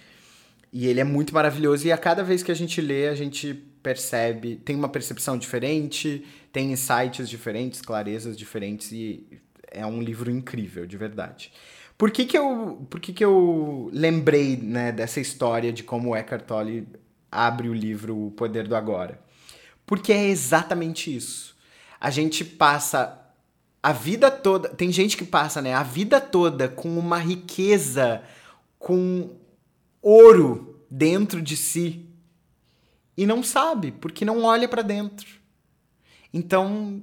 E 0.73 0.87
ele 0.87 1.01
é 1.01 1.05
muito 1.05 1.33
maravilhoso. 1.33 1.87
E 1.87 1.92
a 1.92 1.99
cada 1.99 2.23
vez 2.23 2.42
que 2.42 2.51
a 2.51 2.55
gente 2.55 2.81
lê, 2.81 3.09
a 3.09 3.14
gente 3.14 3.55
percebe, 3.83 4.57
tem 4.57 4.77
uma 4.77 4.88
percepção 4.88 5.38
diferente, 5.38 6.25
tem 6.53 6.73
insights 6.73 7.29
diferentes, 7.29 7.81
clarezas 7.81 8.37
diferentes. 8.37 8.90
E 8.92 9.25
é 9.70 9.87
um 9.87 10.03
livro 10.03 10.31
incrível, 10.31 10.87
de 10.87 10.96
verdade. 10.96 11.53
Por 11.96 12.11
que, 12.11 12.25
que, 12.25 12.37
eu, 12.37 12.87
por 12.88 12.99
que, 12.99 13.12
que 13.12 13.25
eu 13.25 13.90
lembrei 13.92 14.57
né, 14.57 14.90
dessa 14.90 15.20
história 15.20 15.73
de 15.73 15.83
como 15.83 16.11
o 16.11 16.16
Eckhart 16.16 16.44
Tolle 16.44 16.88
abre 17.31 17.68
o 17.68 17.75
livro 17.75 18.27
O 18.27 18.31
Poder 18.31 18.66
do 18.66 18.75
Agora? 18.75 19.20
Porque 19.85 20.12
é 20.12 20.29
exatamente 20.29 21.14
isso 21.14 21.51
a 22.00 22.10
gente 22.10 22.44
passa 22.44 23.20
a 23.82 23.92
vida 23.92 24.30
toda. 24.30 24.70
Tem 24.70 24.90
gente 24.90 25.16
que 25.16 25.24
passa, 25.24 25.60
né? 25.60 25.74
A 25.74 25.82
vida 25.82 26.20
toda 26.20 26.68
com 26.68 26.98
uma 26.98 27.18
riqueza, 27.18 28.22
com 28.78 29.36
ouro 30.00 30.82
dentro 30.90 31.42
de 31.42 31.56
si 31.56 32.06
e 33.16 33.26
não 33.26 33.42
sabe, 33.42 33.92
porque 33.92 34.24
não 34.24 34.44
olha 34.44 34.66
para 34.66 34.82
dentro. 34.82 35.28
Então, 36.32 37.02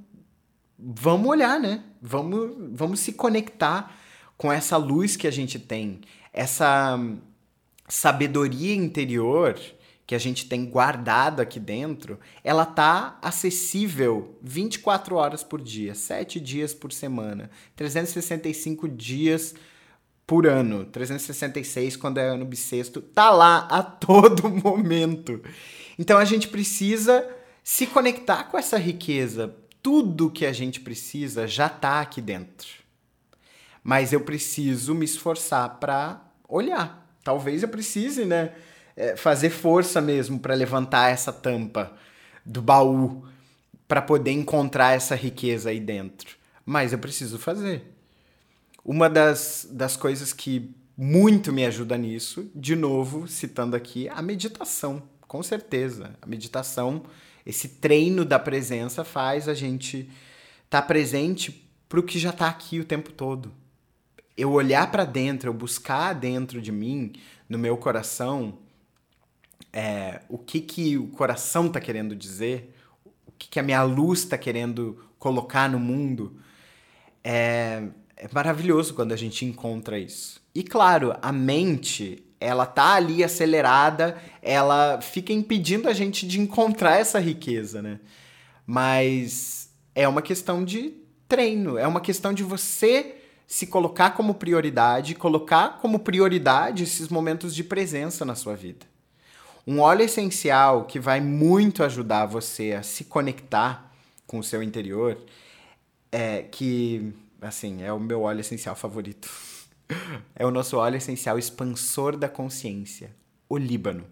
vamos 0.76 1.28
olhar, 1.28 1.60
né? 1.60 1.84
Vamos, 2.02 2.56
vamos 2.72 3.00
se 3.00 3.12
conectar 3.12 3.96
com 4.36 4.50
essa 4.50 4.76
luz 4.76 5.16
que 5.16 5.26
a 5.26 5.30
gente 5.30 5.58
tem, 5.58 6.00
essa 6.32 6.98
sabedoria 7.88 8.74
interior 8.74 9.58
que 10.08 10.14
a 10.14 10.18
gente 10.18 10.46
tem 10.46 10.64
guardado 10.64 11.42
aqui 11.42 11.60
dentro, 11.60 12.18
ela 12.42 12.64
tá 12.64 13.18
acessível 13.20 14.38
24 14.40 15.14
horas 15.14 15.42
por 15.42 15.60
dia, 15.60 15.94
7 15.94 16.40
dias 16.40 16.72
por 16.72 16.92
semana, 16.92 17.50
365 17.76 18.88
dias 18.88 19.54
por 20.26 20.46
ano, 20.46 20.86
366 20.86 21.94
quando 21.94 22.16
é 22.16 22.26
ano 22.26 22.46
bissexto, 22.46 23.02
tá 23.02 23.28
lá 23.28 23.68
a 23.70 23.82
todo 24.00 24.48
momento. 24.48 25.42
Então 25.98 26.16
a 26.16 26.24
gente 26.24 26.48
precisa 26.48 27.28
se 27.62 27.86
conectar 27.86 28.44
com 28.44 28.56
essa 28.56 28.78
riqueza. 28.78 29.54
Tudo 29.82 30.30
que 30.30 30.46
a 30.46 30.54
gente 30.54 30.80
precisa 30.80 31.46
já 31.46 31.68
tá 31.68 32.00
aqui 32.00 32.22
dentro. 32.22 32.66
Mas 33.84 34.14
eu 34.14 34.22
preciso 34.22 34.94
me 34.94 35.04
esforçar 35.04 35.78
para 35.78 36.32
olhar. 36.48 37.06
Talvez 37.22 37.62
eu 37.62 37.68
precise, 37.68 38.24
né? 38.24 38.54
É, 38.98 39.14
fazer 39.16 39.50
força 39.50 40.00
mesmo 40.00 40.40
para 40.40 40.54
levantar 40.54 41.10
essa 41.10 41.32
tampa 41.32 41.92
do 42.44 42.60
baú 42.60 43.24
para 43.86 44.02
poder 44.02 44.32
encontrar 44.32 44.94
essa 44.94 45.14
riqueza 45.14 45.70
aí 45.70 45.78
dentro. 45.78 46.36
Mas 46.66 46.92
eu 46.92 46.98
preciso 46.98 47.38
fazer. 47.38 47.94
Uma 48.84 49.08
das, 49.08 49.68
das 49.70 49.96
coisas 49.96 50.32
que 50.32 50.74
muito 50.96 51.52
me 51.52 51.64
ajuda 51.64 51.96
nisso, 51.96 52.50
de 52.52 52.74
novo, 52.74 53.28
citando 53.28 53.76
aqui, 53.76 54.08
a 54.08 54.20
meditação, 54.20 55.00
com 55.28 55.44
certeza. 55.44 56.16
A 56.20 56.26
meditação, 56.26 57.04
esse 57.46 57.68
treino 57.68 58.24
da 58.24 58.38
presença 58.38 59.04
faz 59.04 59.48
a 59.48 59.54
gente 59.54 60.10
estar 60.64 60.82
tá 60.82 60.82
presente 60.82 61.64
para 61.88 62.00
o 62.00 62.02
que 62.02 62.18
já 62.18 62.30
está 62.30 62.48
aqui 62.48 62.80
o 62.80 62.84
tempo 62.84 63.12
todo. 63.12 63.52
Eu 64.36 64.50
olhar 64.52 64.90
para 64.90 65.04
dentro, 65.04 65.48
eu 65.48 65.54
buscar 65.54 66.12
dentro 66.14 66.60
de 66.60 66.72
mim, 66.72 67.12
no 67.48 67.58
meu 67.58 67.76
coração, 67.76 68.58
é, 69.72 70.22
o 70.28 70.38
que, 70.38 70.60
que 70.60 70.96
o 70.96 71.08
coração 71.08 71.66
está 71.66 71.80
querendo 71.80 72.14
dizer, 72.14 72.74
o 73.26 73.32
que, 73.38 73.48
que 73.48 73.60
a 73.60 73.62
minha 73.62 73.82
luz 73.82 74.20
está 74.20 74.38
querendo 74.38 74.98
colocar 75.18 75.68
no 75.68 75.78
mundo, 75.78 76.38
é, 77.22 77.84
é 78.16 78.28
maravilhoso 78.32 78.94
quando 78.94 79.12
a 79.12 79.16
gente 79.16 79.44
encontra 79.44 79.98
isso. 79.98 80.40
E 80.54 80.62
claro, 80.62 81.14
a 81.20 81.30
mente, 81.30 82.24
ela 82.40 82.66
tá 82.66 82.94
ali 82.94 83.22
acelerada, 83.22 84.16
ela 84.42 85.00
fica 85.00 85.32
impedindo 85.32 85.88
a 85.88 85.92
gente 85.92 86.26
de 86.26 86.40
encontrar 86.40 86.98
essa 86.98 87.18
riqueza, 87.18 87.82
né? 87.82 88.00
Mas 88.66 89.70
é 89.94 90.06
uma 90.08 90.22
questão 90.22 90.64
de 90.64 90.94
treino, 91.28 91.76
é 91.78 91.86
uma 91.86 92.00
questão 92.00 92.32
de 92.32 92.42
você 92.42 93.16
se 93.46 93.66
colocar 93.66 94.10
como 94.10 94.34
prioridade, 94.34 95.14
colocar 95.14 95.78
como 95.78 95.98
prioridade 95.98 96.84
esses 96.84 97.08
momentos 97.08 97.54
de 97.54 97.64
presença 97.64 98.24
na 98.24 98.34
sua 98.34 98.54
vida. 98.54 98.86
Um 99.70 99.80
óleo 99.80 100.02
essencial 100.02 100.86
que 100.86 100.98
vai 100.98 101.20
muito 101.20 101.84
ajudar 101.84 102.24
você 102.24 102.72
a 102.72 102.82
se 102.82 103.04
conectar 103.04 103.92
com 104.26 104.38
o 104.38 104.42
seu 104.42 104.62
interior, 104.62 105.18
é 106.10 106.40
que, 106.40 107.12
assim, 107.38 107.82
é 107.82 107.92
o 107.92 108.00
meu 108.00 108.22
óleo 108.22 108.40
essencial 108.40 108.74
favorito. 108.74 109.28
é 110.34 110.46
o 110.46 110.50
nosso 110.50 110.78
óleo 110.78 110.96
essencial 110.96 111.38
expansor 111.38 112.16
da 112.16 112.30
consciência, 112.30 113.14
o 113.46 113.58
Líbano. 113.58 114.06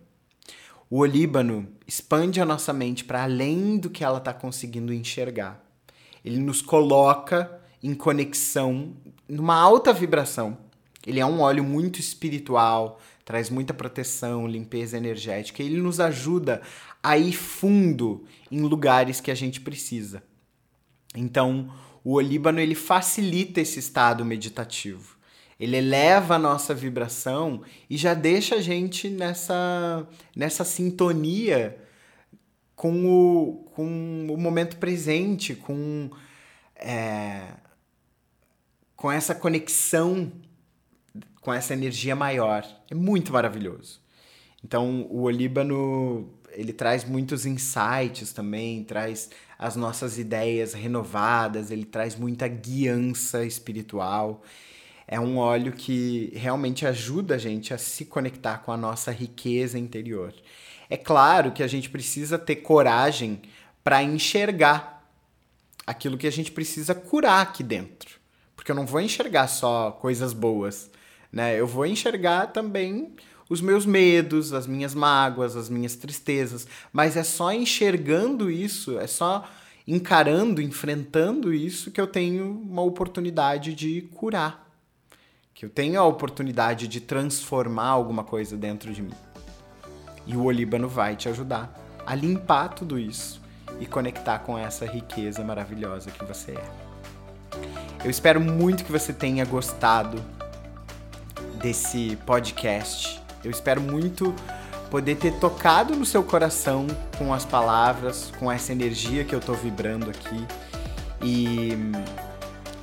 O 0.91 0.99
olíbano 0.99 1.67
expande 1.87 2.39
a 2.39 2.45
nossa 2.45 2.75
mente 2.75 3.03
para 3.03 3.23
além 3.23 3.79
do 3.79 3.89
que 3.89 4.05
ela 4.05 4.19
está 4.19 4.35
conseguindo 4.35 4.93
enxergar. 4.93 5.65
Ele 6.23 6.39
nos 6.39 6.61
coloca 6.61 7.63
em 7.83 7.95
conexão, 7.95 8.93
numa 9.27 9.57
alta 9.57 9.91
vibração. 9.91 10.59
Ele 11.07 11.19
é 11.19 11.25
um 11.25 11.41
óleo 11.41 11.65
muito 11.65 11.99
espiritual, 11.99 13.01
traz 13.27 13.51
muita 13.51 13.75
proteção, 13.75 14.47
limpeza 14.47 14.97
energética. 14.97 15.61
Ele 15.61 15.83
nos 15.83 15.99
ajuda 15.99 16.63
a 17.03 17.19
ir 17.19 17.33
fundo 17.33 18.25
em 18.53 18.61
lugares 18.61 19.21
que 19.21 19.33
a 19.33 19.35
gente 19.35 19.61
precisa. 19.61 20.23
Então, 21.13 21.69
o 22.05 22.13
olíbano 22.13 22.61
ele 22.61 22.77
facilita 22.77 23.61
esse 23.61 23.81
estado 23.81 24.25
meditativo. 24.25 25.17
Ele 25.59 25.77
eleva 25.77 26.37
a 26.37 26.39
nossa 26.39 26.73
vibração 26.73 27.63
e 27.91 27.97
já 27.97 28.15
deixa 28.15 28.55
a 28.55 28.61
gente 28.61 29.11
nessa, 29.11 30.07
nessa 30.35 30.65
sintonia 30.65 31.77
com 32.77 33.07
o, 33.07 33.65
com 33.75 34.27
o 34.31 34.37
momento 34.37 34.77
presente, 34.77 35.57
com, 35.57 36.11
é, 36.77 37.43
com 38.95 39.11
essa 39.11 39.35
conexão 39.35 40.31
com 41.47 41.55
essa 41.55 41.75
energia 41.75 42.17
maior. 42.17 42.67
É 42.91 42.95
muito 42.97 43.33
maravilhoso. 43.33 44.01
Então, 44.65 45.07
o 45.09 45.23
Olíbano, 45.23 46.29
ele 46.51 46.73
traz 46.73 47.05
muitos 47.05 47.47
insights 47.47 48.33
também, 48.33 48.83
traz 48.83 49.31
as 49.57 49.77
nossas 49.77 50.19
ideias 50.19 50.75
renovadas, 50.75 51.71
ele 51.71 51.85
traz 51.85 52.17
muita 52.17 52.49
guiança 52.49 53.45
espiritual. 53.45 54.43
É 55.07 55.21
um 55.21 55.39
óleo 55.39 55.71
que 55.71 56.33
realmente 56.35 56.85
ajuda 56.85 57.37
a 57.37 57.39
gente 57.39 57.73
a 57.73 57.79
se 57.79 58.07
conectar 58.07 58.59
com 58.59 58.73
a 58.73 58.77
nossa 58.77 59.13
riqueza 59.13 59.79
interior. 59.79 60.35
É 60.91 60.97
claro 60.97 61.53
que 61.53 61.63
a 61.63 61.69
gente 61.69 61.89
precisa 61.89 62.37
ter 62.37 62.57
coragem 62.57 63.41
para 63.85 64.03
enxergar 64.03 65.09
aquilo 65.87 66.19
que 66.19 66.27
a 66.27 66.33
gente 66.33 66.51
precisa 66.51 66.93
curar 66.93 67.41
aqui 67.41 67.63
dentro. 67.63 68.19
Porque 68.57 68.73
eu 68.73 68.75
não 68.75 68.85
vou 68.85 69.01
enxergar 69.01 69.47
só 69.47 69.93
coisas 69.93 70.33
boas, 70.33 70.91
né? 71.37 71.61
Eu 71.61 71.67
vou 71.67 71.85
enxergar 71.85 72.47
também 72.47 73.13
os 73.47 73.61
meus 73.61 73.85
medos, 73.85 74.55
as 74.55 74.67
minhas 74.67 74.95
mágoas, 74.95 75.55
as 75.55 75.69
minhas 75.69 75.95
tristezas, 75.95 76.67
mas 76.91 77.15
é 77.15 77.23
só 77.23 77.53
enxergando 77.53 78.51
isso, 78.51 78.99
é 78.99 79.07
só 79.07 79.47
encarando, 79.87 80.63
enfrentando 80.63 81.53
isso 81.53 81.91
que 81.91 82.01
eu 82.01 82.07
tenho 82.07 82.59
uma 82.63 82.81
oportunidade 82.81 83.75
de 83.75 84.01
curar. 84.15 84.67
Que 85.53 85.67
eu 85.67 85.69
tenho 85.69 86.01
a 86.01 86.07
oportunidade 86.07 86.89
de 86.89 87.03
transformar 87.03 87.89
alguma 87.89 88.25
coisa 88.25 88.57
dentro 88.57 88.91
de 88.91 89.03
mim. 89.03 89.15
E 90.27 90.35
o 90.35 90.45
olíbano 90.45 90.89
vai 90.89 91.17
te 91.17 91.29
ajudar 91.29 91.79
a 92.07 92.15
limpar 92.15 92.69
tudo 92.71 92.99
isso 92.99 93.43
e 93.79 93.85
conectar 93.85 94.39
com 94.39 94.57
essa 94.57 94.87
riqueza 94.87 95.45
maravilhosa 95.45 96.11
que 96.11 96.25
você 96.25 96.53
é. 96.53 96.87
Eu 98.03 98.11
espero 98.11 98.41
muito 98.41 98.87
que 98.87 98.91
você 98.91 99.13
tenha 99.13 99.45
gostado 99.45 100.25
desse 101.67 102.17
podcast. 102.25 103.21
Eu 103.43 103.51
espero 103.51 103.81
muito 103.81 104.33
poder 104.89 105.17
ter 105.17 105.33
tocado 105.41 105.97
no 105.97 106.07
seu 106.07 106.23
coração 106.23 106.87
com 107.19 107.35
as 107.35 107.45
palavras, 107.45 108.33
com 108.39 108.51
essa 108.51 108.71
energia 108.71 109.25
que 109.25 109.35
eu 109.35 109.41
tô 109.41 109.53
vibrando 109.53 110.09
aqui. 110.09 110.47
E 111.21 111.73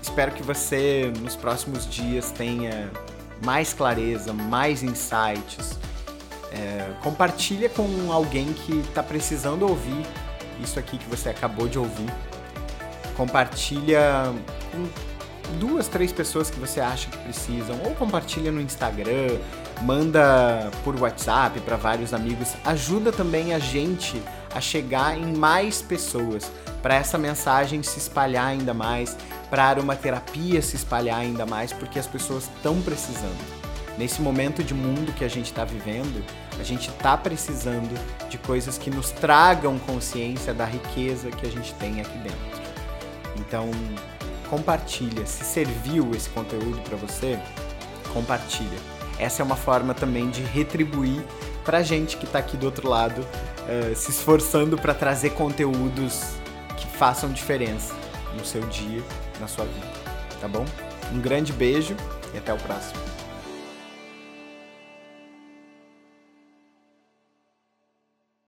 espero 0.02 0.34
que 0.34 0.44
você 0.44 1.14
nos 1.22 1.34
próximos 1.34 1.90
dias 1.90 2.32
tenha 2.32 2.92
mais 3.46 3.74
clareza, 3.74 4.34
mais 4.34 4.84
insights. 4.84 5.80
É, 6.52 6.92
compartilha 7.02 7.70
com 7.70 8.12
alguém 8.12 8.52
que 8.52 8.80
está 8.80 9.02
precisando 9.02 9.66
ouvir 9.66 10.06
isso 10.62 10.78
aqui 10.78 10.98
que 10.98 11.10
você 11.10 11.30
acabou 11.30 11.70
de 11.70 11.80
ouvir. 11.80 12.14
Compartilha 13.16 14.34
com 14.74 15.13
duas, 15.60 15.88
três 15.88 16.12
pessoas 16.12 16.50
que 16.50 16.60
você 16.60 16.80
acha 16.80 17.10
que 17.10 17.18
precisam, 17.18 17.78
ou 17.84 17.96
compartilha 17.96 18.52
no 18.52 18.62
Instagram, 18.62 19.38
manda 19.82 20.72
por 20.84 21.00
WhatsApp 21.00 21.60
para 21.62 21.78
vários 21.78 22.14
amigos. 22.14 22.54
Ajuda 22.66 23.12
também 23.12 23.54
a 23.54 23.60
gente 23.60 24.22
a 24.54 24.62
chegar 24.62 25.18
em 25.18 25.36
mais 25.36 25.82
pessoas, 25.82 26.52
para 26.82 26.96
essa 26.96 27.18
mensagem 27.18 27.82
se 27.82 27.98
espalhar 27.98 28.48
ainda 28.48 28.74
mais, 28.74 29.18
para 29.50 29.64
a 29.64 29.68
aromaterapia 29.68 30.62
se 30.62 30.76
espalhar 30.76 31.20
ainda 31.20 31.46
mais, 31.46 31.72
porque 31.72 31.98
as 31.98 32.08
pessoas 32.08 32.44
estão 32.44 32.82
precisando. 32.82 33.64
Nesse 33.98 34.22
momento 34.22 34.64
de 34.64 34.74
mundo 34.74 35.14
que 35.14 35.24
a 35.24 35.28
gente 35.28 35.46
está 35.46 35.64
vivendo, 35.64 36.24
a 36.60 36.64
gente 36.64 36.90
está 36.90 37.16
precisando 37.16 37.94
de 38.28 38.38
coisas 38.40 38.78
que 38.78 38.90
nos 38.90 39.12
tragam 39.12 39.78
consciência 39.80 40.54
da 40.54 40.66
riqueza 40.66 41.30
que 41.30 41.46
a 41.46 41.52
gente 41.52 41.74
tem 41.76 42.02
aqui 42.02 42.18
dentro. 42.18 42.64
Então, 43.38 43.70
compartilha. 44.54 45.26
Se 45.26 45.44
serviu 45.44 46.12
esse 46.14 46.30
conteúdo 46.30 46.80
para 46.82 46.96
você, 46.96 47.40
compartilha. 48.14 48.78
Essa 49.18 49.42
é 49.42 49.46
uma 49.46 49.56
forma 49.56 49.96
também 49.96 50.30
de 50.30 50.44
retribuir 50.44 51.24
para 51.66 51.82
gente 51.82 52.18
que 52.18 52.26
está 52.26 52.38
aqui 52.38 52.56
do 52.56 52.68
outro 52.68 52.88
lado, 52.88 53.22
uh, 53.22 53.96
se 53.96 54.12
esforçando 54.12 54.78
para 54.78 54.94
trazer 54.94 55.32
conteúdos 55.32 56.36
que 56.78 56.86
façam 56.86 57.32
diferença 57.32 57.96
no 58.38 58.46
seu 58.46 58.62
dia, 58.68 59.02
na 59.40 59.48
sua 59.48 59.66
vida. 59.66 59.88
Tá 60.40 60.48
bom? 60.48 60.66
Um 61.12 61.20
grande 61.20 61.52
beijo 61.52 61.96
e 62.32 62.38
até 62.38 62.54
o 62.54 62.58
próximo. 62.58 63.23